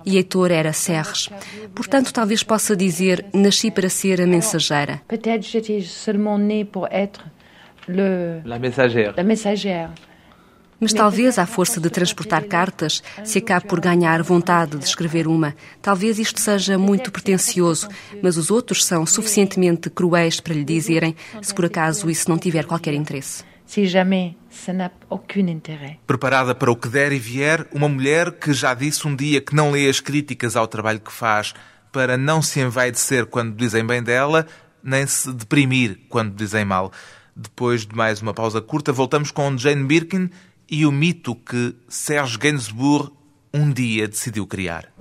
e 0.05 0.17
Heitor 0.17 0.51
era 0.51 0.71
Serres. 0.73 1.29
Portanto, 1.75 2.13
talvez 2.13 2.43
possa 2.43 2.75
dizer, 2.75 3.25
nasci 3.33 3.71
para 3.71 3.89
ser 3.89 4.21
a 4.21 4.25
mensageira. 4.25 5.01
Peut-être 5.07 5.43
j'étais 5.43 5.81
seulement 5.81 6.37
née 6.37 6.63
pour 6.65 6.87
être 6.91 7.25
le... 7.87 8.41
La 8.45 8.59
mensagère. 8.59 9.13
La 9.17 9.23
mensagère. 9.23 9.89
Mas 10.81 10.93
talvez, 10.93 11.37
à 11.37 11.45
força 11.45 11.79
de 11.79 11.91
transportar 11.91 12.43
cartas, 12.45 13.03
se 13.23 13.37
acabe 13.37 13.67
por 13.67 13.79
ganhar 13.79 14.23
vontade 14.23 14.77
de 14.77 14.83
escrever 14.83 15.27
uma. 15.27 15.53
Talvez 15.79 16.17
isto 16.17 16.39
seja 16.39 16.75
muito 16.75 17.11
pretencioso, 17.11 17.87
mas 18.19 18.35
os 18.35 18.49
outros 18.49 18.83
são 18.83 19.05
suficientemente 19.05 19.91
cruéis 19.91 20.39
para 20.39 20.55
lhe 20.55 20.63
dizerem 20.63 21.15
se 21.39 21.53
por 21.53 21.65
acaso 21.65 22.09
isso 22.09 22.27
não 22.27 22.39
tiver 22.39 22.65
qualquer 22.65 22.95
interesse. 22.95 23.50
Si 23.71 23.87
jamais 23.87 24.35
ça 24.49 24.73
n'a 24.73 24.91
aucun 25.09 25.47
intérêt. 25.47 25.97
Preparada 26.05 26.53
para 26.53 26.69
o 26.69 26.75
que 26.75 26.89
der 26.89 27.13
e 27.13 27.17
vier, 27.17 27.65
uma 27.71 27.87
mulher 27.87 28.33
que 28.33 28.51
já 28.51 28.73
disse 28.73 29.07
um 29.07 29.15
dia 29.15 29.39
que 29.39 29.55
não 29.55 29.71
lê 29.71 29.87
as 29.87 30.01
críticas 30.01 30.57
ao 30.57 30.67
trabalho 30.67 30.99
que 30.99 31.09
faz 31.09 31.53
para 31.89 32.17
não 32.17 32.41
se 32.41 32.59
envaidecer 32.59 33.27
quando 33.27 33.55
dizem 33.55 33.87
bem 33.87 34.03
dela, 34.03 34.45
nem 34.83 35.07
se 35.07 35.31
deprimir 35.31 35.99
quando 36.09 36.35
dizem 36.35 36.65
mal. 36.65 36.91
Depois 37.33 37.85
de 37.85 37.95
mais 37.95 38.21
uma 38.21 38.33
pausa 38.33 38.61
curta, 38.61 38.91
voltamos 38.91 39.31
com 39.31 39.57
Jane 39.57 39.85
Birkin 39.85 40.29
e 40.69 40.85
o 40.85 40.91
mito 40.91 41.33
que 41.33 41.73
Serge 41.87 42.37
Gainsbourg 42.37 43.09
um 43.53 43.71
dia 43.71 44.05
decidiu 44.05 44.45
criar. 44.45 44.91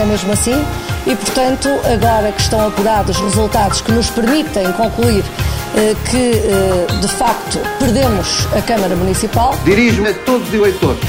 É 0.00 0.04
mesmo 0.04 0.32
assim 0.32 0.64
e, 1.06 1.14
portanto, 1.14 1.68
agora 1.84 2.32
que 2.32 2.40
estão 2.40 2.66
apurados 2.66 3.16
os 3.18 3.22
resultados 3.22 3.80
que 3.80 3.92
nos 3.92 4.08
permitem 4.10 4.72
concluir 4.72 5.24
eh, 5.74 5.94
que, 6.10 6.16
eh, 6.16 6.86
de 7.00 7.08
facto, 7.08 7.58
perdemos 7.78 8.48
a 8.56 8.62
Câmara 8.62 8.96
Municipal. 8.96 9.54
Dirijo-me 9.64 10.08
a 10.08 10.14
todos 10.14 10.48
os 10.48 10.54
eleitores 10.54 11.00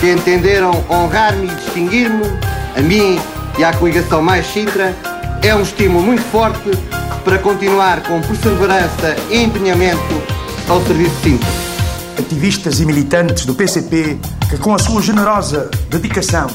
que 0.00 0.10
entenderam 0.10 0.84
honrar-me 0.88 1.46
e 1.46 1.54
distinguir-me, 1.54 2.24
a 2.76 2.80
mim 2.80 3.20
e 3.58 3.64
à 3.64 3.72
coligação 3.74 4.22
Mais 4.22 4.46
Sintra, 4.46 4.94
é 5.42 5.54
um 5.54 5.62
estímulo 5.62 6.02
muito 6.02 6.22
forte 6.22 6.70
para 7.24 7.38
continuar 7.38 8.02
com 8.02 8.20
perseverança 8.22 9.16
e 9.30 9.42
empenhamento 9.42 10.22
ao 10.68 10.82
serviço 10.86 11.14
de 11.16 11.22
Sintra. 11.30 11.48
Ativistas 12.18 12.80
e 12.80 12.86
militantes 12.86 13.44
do 13.44 13.54
PCP 13.54 14.18
que, 14.48 14.56
com 14.56 14.74
a 14.74 14.78
sua 14.78 15.02
generosa 15.02 15.70
dedicação, 15.90 16.48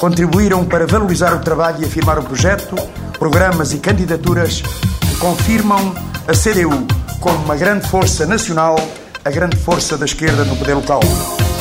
contribuíram 0.00 0.64
para 0.64 0.86
valorizar 0.86 1.34
o 1.34 1.40
trabalho 1.40 1.82
e 1.82 1.84
afirmar 1.84 2.18
o 2.18 2.22
projeto, 2.22 2.74
programas 3.18 3.74
e 3.74 3.78
candidaturas 3.78 4.62
que 4.62 5.16
confirmam 5.16 5.94
a 6.26 6.32
CDU 6.32 6.86
como 7.20 7.36
uma 7.44 7.54
grande 7.54 7.86
força 7.86 8.26
nacional, 8.26 8.76
a 9.22 9.30
grande 9.30 9.56
força 9.56 9.98
da 9.98 10.06
esquerda 10.06 10.42
no 10.46 10.56
poder 10.56 10.72
local. 10.72 11.00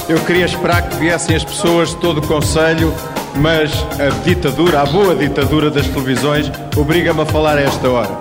Eu 0.07 0.19
queria 0.21 0.45
esperar 0.45 0.83
que 0.83 0.95
viessem 0.95 1.35
as 1.35 1.43
pessoas 1.43 1.89
de 1.89 1.97
todo 1.97 2.19
o 2.19 2.27
Conselho, 2.27 2.93
mas 3.35 3.73
a 3.99 4.09
ditadura, 4.23 4.81
a 4.81 4.85
boa 4.85 5.13
ditadura 5.13 5.69
das 5.69 5.87
televisões, 5.87 6.49
obriga-me 6.77 7.21
a 7.21 7.25
falar 7.25 7.57
a 7.57 7.61
esta 7.61 7.89
hora. 7.89 8.17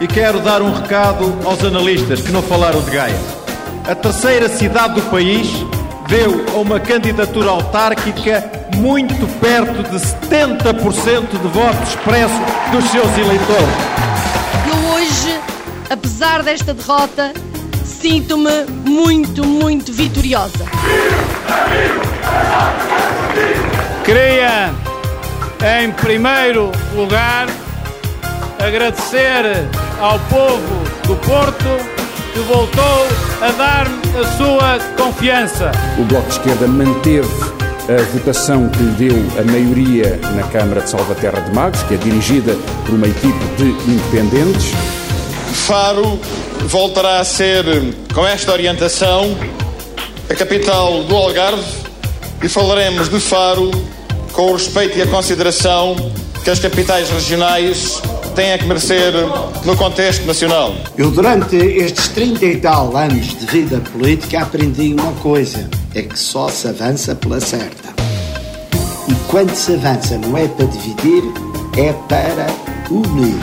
E 0.00 0.08
quero 0.08 0.40
dar 0.40 0.62
um 0.62 0.74
recado 0.74 1.32
aos 1.44 1.64
analistas 1.64 2.20
que 2.20 2.32
não 2.32 2.42
falaram 2.42 2.82
de 2.82 2.90
Gaia. 2.90 3.18
A 3.86 3.94
terceira 3.94 4.48
cidade 4.48 4.94
do 4.94 5.02
país 5.02 5.48
deu 6.08 6.44
a 6.56 6.58
uma 6.58 6.80
candidatura 6.80 7.50
autárquica 7.50 8.59
muito 8.80 9.26
perto 9.40 9.82
de 9.82 9.98
70% 9.98 11.30
de 11.30 11.48
voto 11.48 11.82
expresso 11.82 12.40
dos 12.72 12.84
seus 12.90 13.18
eleitores. 13.18 13.68
Eu 14.66 14.94
hoje, 14.94 15.38
apesar 15.90 16.42
desta 16.42 16.72
derrota, 16.72 17.32
sinto-me 17.84 18.64
muito, 18.86 19.44
muito 19.44 19.92
vitoriosa. 19.92 20.64
Queria, 24.02 24.72
em 25.82 25.92
primeiro 25.92 26.72
lugar, 26.96 27.48
agradecer 28.58 29.68
ao 30.00 30.18
povo 30.20 30.84
do 31.06 31.16
Porto 31.16 32.00
que 32.32 32.38
voltou 32.40 33.06
a 33.42 33.50
dar-me 33.52 34.00
a 34.18 34.36
sua 34.38 34.78
confiança. 34.96 35.70
O 35.98 36.04
Bloco 36.04 36.28
de 36.28 36.32
Esquerda 36.32 36.66
manteve 36.66 37.59
a 37.90 38.02
votação 38.12 38.68
que 38.68 38.82
deu 38.96 39.16
a 39.36 39.42
maioria 39.50 40.16
na 40.36 40.44
Câmara 40.44 40.80
de 40.82 40.90
Salvaterra 40.90 41.40
de 41.40 41.52
Magos, 41.52 41.82
que 41.82 41.94
é 41.94 41.96
dirigida 41.96 42.54
por 42.86 42.94
uma 42.94 43.08
equipe 43.08 43.44
de 43.56 43.64
independentes. 43.90 44.66
Faro 45.66 46.20
voltará 46.66 47.18
a 47.18 47.24
ser, 47.24 47.64
com 48.14 48.24
esta 48.24 48.52
orientação, 48.52 49.36
a 50.28 50.34
capital 50.34 51.02
do 51.02 51.16
Algarve 51.16 51.64
e 52.40 52.48
falaremos 52.48 53.08
de 53.08 53.18
Faro 53.18 53.70
com 54.32 54.50
o 54.50 54.52
respeito 54.52 54.96
e 54.96 55.02
a 55.02 55.06
consideração 55.08 55.96
que 56.44 56.50
as 56.50 56.60
capitais 56.60 57.10
regionais 57.10 58.00
têm 58.30 58.52
a 58.52 58.58
que 58.58 58.64
merecer 58.64 59.12
no 59.64 59.76
contexto 59.76 60.24
nacional. 60.24 60.74
Eu, 60.96 61.10
durante 61.10 61.56
estes 61.56 62.08
30 62.08 62.44
e 62.44 62.56
tal 62.56 62.96
anos 62.96 63.38
de 63.38 63.46
vida 63.46 63.80
política, 63.92 64.42
aprendi 64.42 64.94
uma 64.94 65.12
coisa: 65.14 65.68
é 65.94 66.02
que 66.02 66.18
só 66.18 66.48
se 66.48 66.68
avança 66.68 67.14
pela 67.14 67.40
certa. 67.40 67.90
E 69.08 69.14
quando 69.28 69.54
se 69.54 69.74
avança 69.74 70.16
não 70.18 70.36
é 70.36 70.46
para 70.48 70.66
dividir, 70.66 71.22
é 71.76 71.92
para 72.08 72.46
unir. 72.90 73.40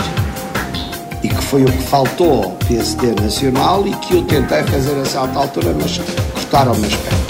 E 1.24 1.30
que 1.30 1.44
foi 1.44 1.64
o 1.64 1.72
que 1.72 1.84
faltou 1.84 2.44
ao 2.44 2.52
PSD 2.52 3.20
Nacional 3.22 3.86
e 3.88 3.94
que 3.96 4.16
eu 4.16 4.24
tentei 4.24 4.64
fazer 4.64 4.96
a 5.00 5.06
certa 5.06 5.40
altura, 5.40 5.76
mas 5.80 5.98
cortaram-me 6.34 6.86
as 6.86 6.96
pernas. 6.96 7.28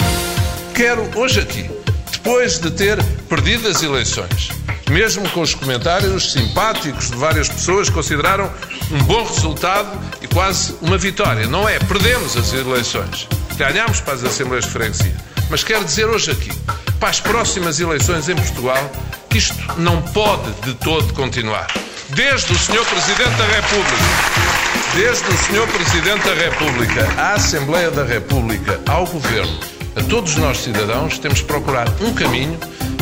Quero 0.74 1.08
hoje 1.18 1.40
aqui, 1.40 1.68
depois 2.12 2.60
de 2.60 2.70
ter 2.70 3.02
perdido 3.28 3.66
as 3.66 3.82
eleições, 3.82 4.50
mesmo 4.90 5.28
com 5.30 5.40
os 5.40 5.54
comentários 5.54 6.32
simpáticos 6.32 7.10
de 7.10 7.16
várias 7.16 7.48
pessoas, 7.48 7.90
consideraram 7.90 8.50
um 8.90 8.98
bom 9.04 9.24
resultado 9.24 9.88
e 10.22 10.26
quase 10.26 10.74
uma 10.80 10.96
vitória. 10.96 11.46
Não 11.46 11.68
é? 11.68 11.78
Perdemos 11.78 12.36
as 12.36 12.52
eleições. 12.52 13.28
Ganhámos 13.56 14.00
para 14.00 14.14
as 14.14 14.24
Assembleias 14.24 14.64
de 14.64 14.70
Freguesia. 14.70 15.14
Mas 15.50 15.64
quero 15.64 15.84
dizer 15.84 16.06
hoje 16.06 16.30
aqui, 16.30 16.52
para 17.00 17.08
as 17.08 17.20
próximas 17.20 17.80
eleições 17.80 18.28
em 18.28 18.36
Portugal, 18.36 18.90
que 19.28 19.38
isto 19.38 19.54
não 19.78 20.00
pode 20.02 20.50
de 20.62 20.74
todo 20.74 21.12
continuar. 21.14 21.66
Desde 22.10 22.52
o 22.52 22.58
Sr. 22.58 22.84
Presidente 22.84 23.36
da 23.36 23.44
República, 23.44 24.48
desde 24.94 25.28
o 25.28 25.38
Sr. 25.38 25.66
Presidente 25.72 26.24
da 26.24 26.34
República, 26.34 27.20
à 27.20 27.34
Assembleia 27.34 27.90
da 27.90 28.04
República, 28.04 28.80
ao 28.86 29.06
Governo, 29.06 29.58
a 29.96 30.02
todos 30.04 30.36
nós 30.36 30.58
cidadãos, 30.58 31.18
temos 31.18 31.38
de 31.38 31.44
procurar 31.44 31.88
um 32.00 32.14
caminho 32.14 32.58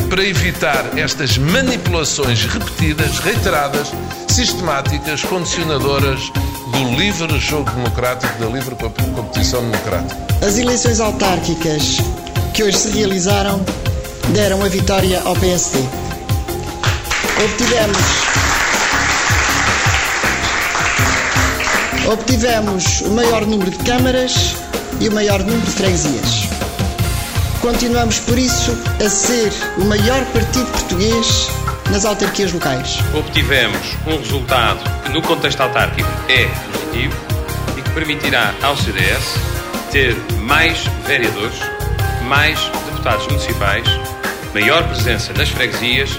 para 0.09 0.23
evitar 0.23 0.97
estas 0.97 1.37
manipulações 1.37 2.45
repetidas, 2.45 3.19
reiteradas, 3.19 3.91
sistemáticas, 4.27 5.21
condicionadoras 5.23 6.31
do 6.71 6.95
livre 6.97 7.39
jogo 7.39 7.69
democrático, 7.71 8.31
da 8.39 8.47
livre 8.47 8.75
competição 8.75 9.61
democrática. 9.61 10.17
As 10.45 10.57
eleições 10.57 10.99
autárquicas 10.99 11.97
que 12.53 12.63
hoje 12.63 12.77
se 12.77 12.89
realizaram 12.89 13.63
deram 14.33 14.63
a 14.63 14.69
vitória 14.69 15.21
ao 15.21 15.35
PSD. 15.35 15.79
Obtivemos 17.43 17.97
Obtivemos 22.11 23.01
o 23.01 23.09
maior 23.11 23.45
número 23.45 23.69
de 23.69 23.77
câmaras 23.79 24.55
e 25.01 25.09
o 25.09 25.11
maior 25.11 25.39
número 25.39 25.59
de 25.59 25.71
freguesias. 25.71 26.47
Continuamos, 27.67 28.19
por 28.19 28.39
isso, 28.39 28.71
a 29.05 29.09
ser 29.09 29.51
o 29.77 29.83
maior 29.83 30.23
partido 30.27 30.65
português 30.71 31.49
nas 31.91 32.05
autarquias 32.05 32.53
locais. 32.53 32.97
Obtivemos 33.13 33.93
um 34.07 34.15
resultado 34.15 34.79
que, 35.03 35.11
no 35.11 35.21
contexto 35.21 35.59
autárquico, 35.59 36.07
é 36.29 36.45
positivo 36.71 37.13
e 37.77 37.81
que 37.81 37.89
permitirá 37.89 38.55
ao 38.63 38.77
CDS 38.77 39.35
ter 39.91 40.15
mais 40.43 40.85
vereadores, 41.05 41.59
mais 42.23 42.57
deputados 42.85 43.27
municipais, 43.27 43.85
maior 44.53 44.87
presença 44.87 45.33
nas 45.33 45.49
freguesias 45.49 46.17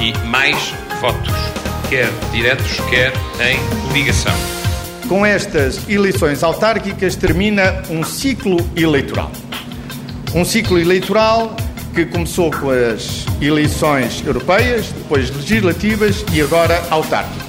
e 0.00 0.16
mais 0.26 0.56
votos, 1.02 1.34
quer 1.90 2.08
diretos, 2.32 2.80
quer 2.88 3.12
em 3.38 3.92
ligação. 3.92 4.34
Com 5.06 5.26
estas 5.26 5.86
eleições 5.90 6.42
autárquicas 6.42 7.16
termina 7.16 7.82
um 7.90 8.02
ciclo 8.02 8.56
eleitoral. 8.74 9.30
Um 10.36 10.44
ciclo 10.44 10.78
eleitoral 10.78 11.56
que 11.94 12.04
começou 12.04 12.50
com 12.50 12.68
as 12.68 13.24
eleições 13.40 14.22
europeias, 14.22 14.88
depois 14.88 15.34
legislativas 15.34 16.22
e 16.30 16.42
agora 16.42 16.78
autárquicas. 16.90 17.42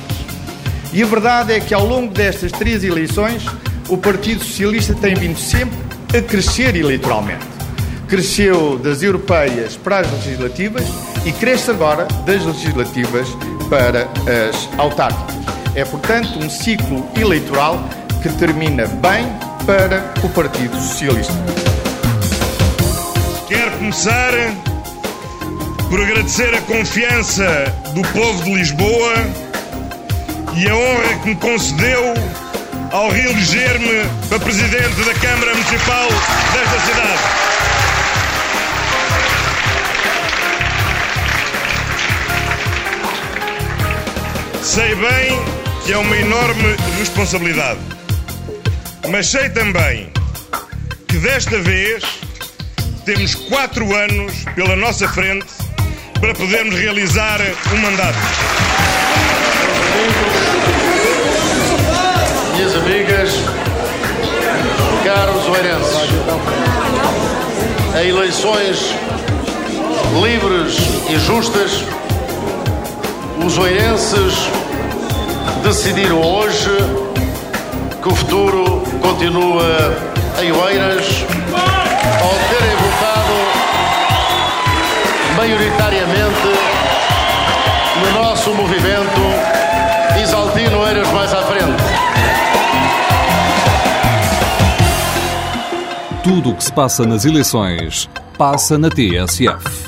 E 0.94 1.04
a 1.04 1.06
verdade 1.06 1.52
é 1.52 1.60
que 1.60 1.74
ao 1.74 1.86
longo 1.86 2.14
destas 2.14 2.50
três 2.50 2.86
eleições, 2.86 3.46
o 3.90 3.98
Partido 3.98 4.42
Socialista 4.42 4.96
tem 4.96 5.16
vindo 5.16 5.38
sempre 5.38 5.78
a 6.18 6.22
crescer 6.22 6.78
eleitoralmente. 6.78 7.46
Cresceu 8.08 8.80
das 8.80 9.04
europeias 9.04 9.76
para 9.76 10.00
as 10.00 10.10
legislativas 10.10 10.86
e 11.26 11.34
cresce 11.34 11.70
agora 11.70 12.08
das 12.26 12.46
legislativas 12.46 13.28
para 13.70 14.04
as 14.48 14.80
autárquicas. 14.80 15.36
É, 15.76 15.84
portanto, 15.84 16.40
um 16.40 16.50
ciclo 16.50 17.06
eleitoral 17.20 17.84
que 18.24 18.30
termina 18.38 18.88
bem 18.88 19.26
para 19.66 20.14
o 20.24 20.30
Partido 20.30 20.74
Socialista. 20.80 21.77
Quero 23.48 23.72
começar 23.78 24.34
por 25.90 26.02
agradecer 26.02 26.54
a 26.54 26.62
confiança 26.64 27.74
do 27.94 28.02
povo 28.10 28.44
de 28.44 28.54
Lisboa 28.56 29.14
e 30.54 30.68
a 30.68 30.76
honra 30.76 31.18
que 31.24 31.30
me 31.30 31.36
concedeu 31.38 32.14
ao 32.92 33.10
reeleger-me 33.10 34.04
para 34.28 34.40
Presidente 34.40 35.02
da 35.02 35.14
Câmara 35.14 35.54
Municipal 35.54 36.10
desta 36.54 36.80
cidade. 36.88 37.24
Sei 44.62 44.94
bem 44.96 45.40
que 45.86 45.94
é 45.94 45.98
uma 45.98 46.18
enorme 46.18 46.76
responsabilidade, 47.00 47.80
mas 49.10 49.28
sei 49.28 49.50
também 49.52 50.12
que 51.08 51.18
desta 51.20 51.58
vez 51.60 52.17
temos 53.08 53.36
quatro 53.36 53.96
anos 53.96 54.34
pela 54.54 54.76
nossa 54.76 55.08
frente 55.08 55.46
para 56.20 56.34
podermos 56.34 56.78
realizar 56.78 57.40
um 57.74 57.78
mandato. 57.78 58.18
Minhas 62.54 62.76
amigas, 62.76 63.32
caros 65.06 65.48
oeirenses, 65.48 66.10
a 67.96 68.04
eleições 68.04 68.94
livres 70.22 70.78
e 71.10 71.18
justas 71.20 71.86
Os 73.46 73.58
oeirenses 73.58 74.34
decidiram 75.64 76.22
hoje 76.22 76.76
que 78.04 78.10
o 78.10 78.16
futuro 78.16 78.84
continua 79.02 79.96
em 80.42 80.52
Oeiras 80.52 81.06
ao 82.22 82.30
votado 82.30 82.67
maioritariamente 85.48 86.48
no 88.02 88.22
nosso 88.22 88.54
movimento 88.54 90.22
Isaltino 90.22 90.80
Oeiras 90.80 91.10
mais 91.14 91.34
à 91.34 91.42
frente. 91.44 91.84
Tudo 96.22 96.50
o 96.50 96.56
que 96.56 96.64
se 96.66 96.74
passa 96.74 97.06
nas 97.06 97.24
eleições 97.24 98.10
passa 98.38 98.78
na 98.78 98.90
TSF. 98.90 99.87